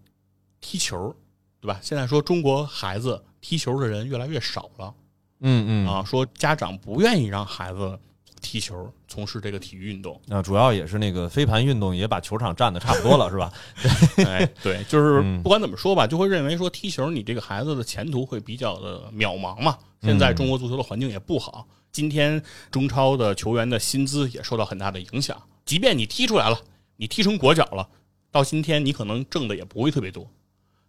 [0.62, 1.14] 踢球，
[1.61, 1.78] 对吧？
[1.82, 4.94] 现在说中国孩子踢球的人越来越少了
[5.40, 7.98] 嗯嗯啊，说家长不愿意让孩子
[8.43, 10.20] 踢球，从事这个体育运动。
[10.28, 13.51] 啊，主要也是那个飞盘运动也把球场占的差不多了，是吧？
[14.28, 19.78] 哎，对，就是嗯不管怎么说吧，就会认为说踢球你这个孩子的前途会比较的渺茫嘛。
[20.03, 25.40] 现在中国足球的环境也不好，今天中超的球员的薪资也受到很大的影响。
[25.64, 26.61] 即便你踢出来了，
[26.97, 27.88] 你踢成国脚了，
[28.32, 30.28] 到今天你可能挣的也不会特别多，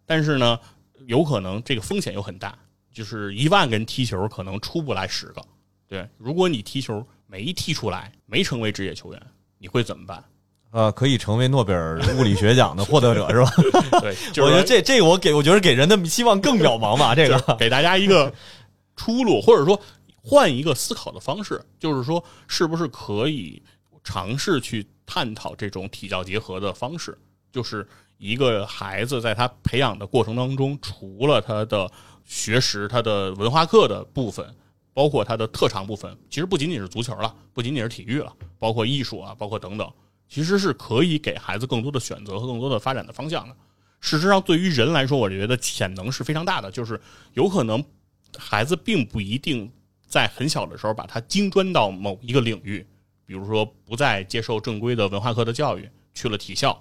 [0.04, 0.58] 但是呢，
[1.06, 2.58] 有可能这个风险又很大，
[2.92, 5.40] 就是一万个人踢球可能出不来十个。
[5.86, 9.22] 对，如果你踢球没踢出来，没成为职业球员，
[9.58, 10.22] 你会怎么办？
[10.70, 13.50] 呃，可以成为诺贝尔物理学奖的获得者，是吧？
[14.00, 17.14] 对， 就是我觉得这这个我给我觉得给人的希望更渺茫吧。
[17.16, 18.32] 这个，给大家一个
[18.96, 19.80] 出路，或者说
[20.20, 23.62] 换一个思考的方式，就是说，是不是可以
[24.02, 27.16] 尝试去探讨这种体教结合的方式？
[27.52, 27.86] 就是
[28.18, 31.88] 一个孩子在他培养的过程当中，除了他的
[32.24, 34.44] 学识、他的文化课的部分，
[34.94, 39.92] 包括他的特长部分，其实不仅仅是足球了，不仅仅是体育了，包括艺术啊，包括等等，
[40.28, 43.56] 其实是可以给孩子更多的选择和更多的发展的方向的。
[44.00, 47.00] 事实上，对于人来说，我觉得潜能是非常大的，就是
[47.32, 47.84] 有可能
[48.38, 49.70] 孩子并不一定
[50.06, 52.86] 在很小的时候把他精专到某一个领域，
[53.26, 56.80] 比如说不再接受正规的文化课的教育，去了体校，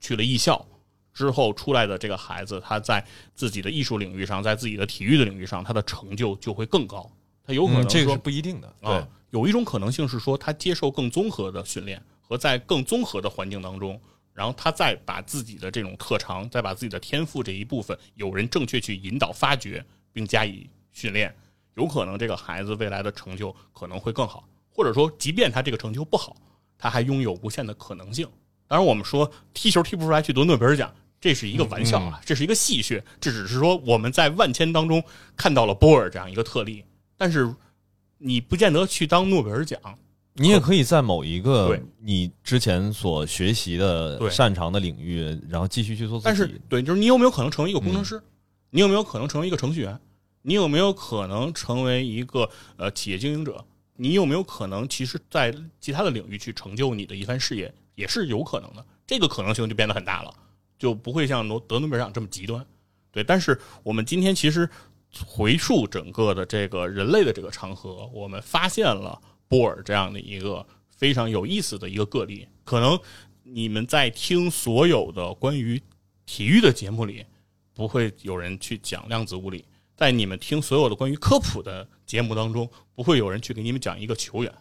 [0.00, 0.66] 去了艺校
[1.12, 7.08] 之后出来的这个孩子，他在自己的艺术领域上，在自己的体育的领域上，他的成就就会更高。
[7.44, 8.74] 他有可能这个是不一定的。
[8.80, 14.00] 对啊，，有一种可能性是说，他接受更综合的训练和在更综合的环境当中，
[14.32, 21.34] 然后他再把自己的这种特长，再把自己的天赋这一部分，有人正确去引导发掘，并加以训练，
[21.74, 26.36] 有可能这个孩子未来的成就可能会更好，或者说，即便他这个成就不好，
[26.78, 28.28] 他还拥有无限的可能性。
[28.68, 35.02] 当然，我们说踢球踢不出来去得诺贝尔奖，这是一个玩笑啊，这是一个戏谑，这只是说我们在万千当中
[35.36, 36.82] 看到了波尔这样一个特例，
[37.22, 37.54] 但是
[38.18, 39.80] 你不见得去当诺贝尔奖。
[40.32, 46.24] 你也可以在某一个你之前所学习的擅长的领域，然后继续去做自己。
[46.24, 48.20] 但是，对，就是你有没有可能成为一个工程师？
[48.70, 50.00] 你有没有可能成为一个程序员？
[50.40, 53.64] 你有没有可能成为一个呃企业经营者？
[53.94, 58.84] 你有没有可能其实，在其他的领域去成就你的一番事业，也是有可能的。
[59.06, 60.34] 这个可能性就变得很大了，
[60.76, 62.66] 就不会像诺得诺贝尔奖这么极端。
[63.12, 64.68] 对，但是我们今天其实
[65.26, 72.46] 回溯整个的这个人类的这个长河，我们发现了波尔这样的一个非常有意思的一个个例。
[72.64, 72.98] 可能
[73.42, 75.80] 你们在听所有的关于
[76.24, 77.24] 体育的节目里，
[77.74, 79.62] 不会有人去讲量子物理；
[79.96, 84.52] 在你们听所有的关于科普的节目当中，不会有人去给你们讲一个球员。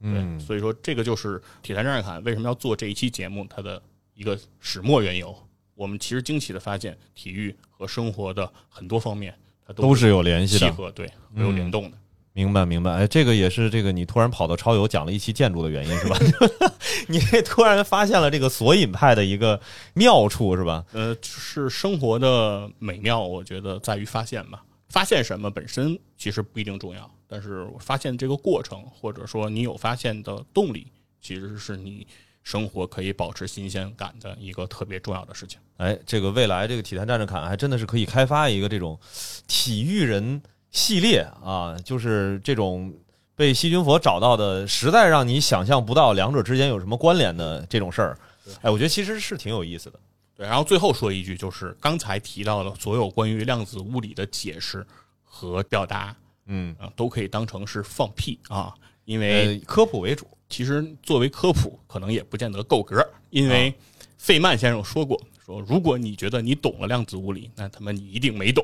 [0.00, 3.82] 对，嗯，所以说这个就是铁三战士侃为什么要做这一期节目它的
[4.14, 5.36] 一个始末缘由。
[5.74, 10.66] 我们其实惊奇的发现，体育和生活的很多方面，它都是有联系的。
[10.66, 11.96] 契合，对，没有联动的。
[12.34, 16.16] 明白明白，哎，这个也是这个你突然跑到超游讲了一期建筑的原因是吧？
[17.06, 19.60] 你突然发现了这个索引派的一个
[19.92, 20.82] 妙处是吧？
[20.92, 24.64] 呃，是生活的美妙，我觉得在于发现吧。
[24.88, 30.86] 发现什么本身其实不一定重要，但是发现这个过程，或者说你有发现的动力，
[31.20, 32.06] 其实是你
[32.42, 35.58] 生活可以保持新鲜感的一个特别重要的事情。
[35.76, 38.98] 哎，这个未来这个体坛战士侃还真的是可以开发一个这种
[39.46, 40.40] 体育人
[40.70, 42.92] 系列啊，就是这种
[43.34, 48.18] 被细菌佛找到的，实在让你想象不到两者之间有什么关联的这种事儿。
[48.60, 49.98] 哎，我觉得其实是挺有意思的。
[50.34, 54.84] 对，然后最后说一句，就是刚才提到的所有关于量子物理的解释
[55.24, 56.16] 和表达，
[56.46, 58.74] 嗯，啊、都可以当成是放屁啊，
[59.04, 60.26] 因为呃，科普为主。
[60.48, 63.72] 其实作为科普，可能也不见得够格，因为
[64.18, 68.62] 费曼先生说过，说如果你觉得你懂了量子物理，那他妈你一定没懂。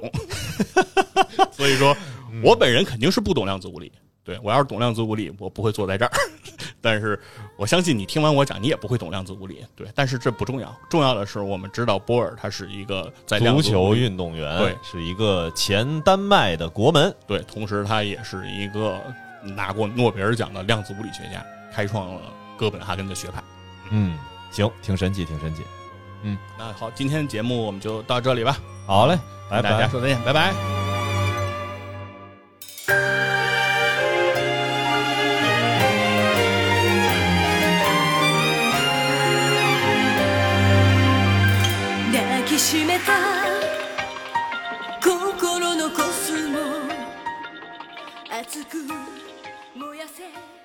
[1.50, 1.96] 所以说，
[2.44, 3.90] 我本人肯定是不懂量子物理。
[4.22, 6.12] 对我要是懂量子物理，我不会坐在这儿。
[6.82, 7.18] 但是
[7.56, 9.64] 我相信你听完我讲，你也不会懂量子物理。
[9.74, 17.14] 对，但是这不重要，重要的是我们知道波尔他是一个在足球运动员对是一个前丹麦的国门。
[17.26, 19.02] 对，同时他也是一个
[19.41, 22.21] 拿过诺贝尔奖的量子物理学家，开创了
[22.57, 23.43] 哥本哈根的学派。
[23.91, 24.17] 嗯，
[24.51, 25.63] 行，挺神奇，挺神奇。
[26.57, 29.89] 那好，今天的节目我们就到这里吧，好嘞，拜跟大家拜。
[29.89, 30.53] 说再见，拜拜。
[42.45, 43.13] きしめた
[45.01, 46.59] 心のコスモ
[48.29, 48.77] 熱く
[49.74, 50.57] 燃やせ。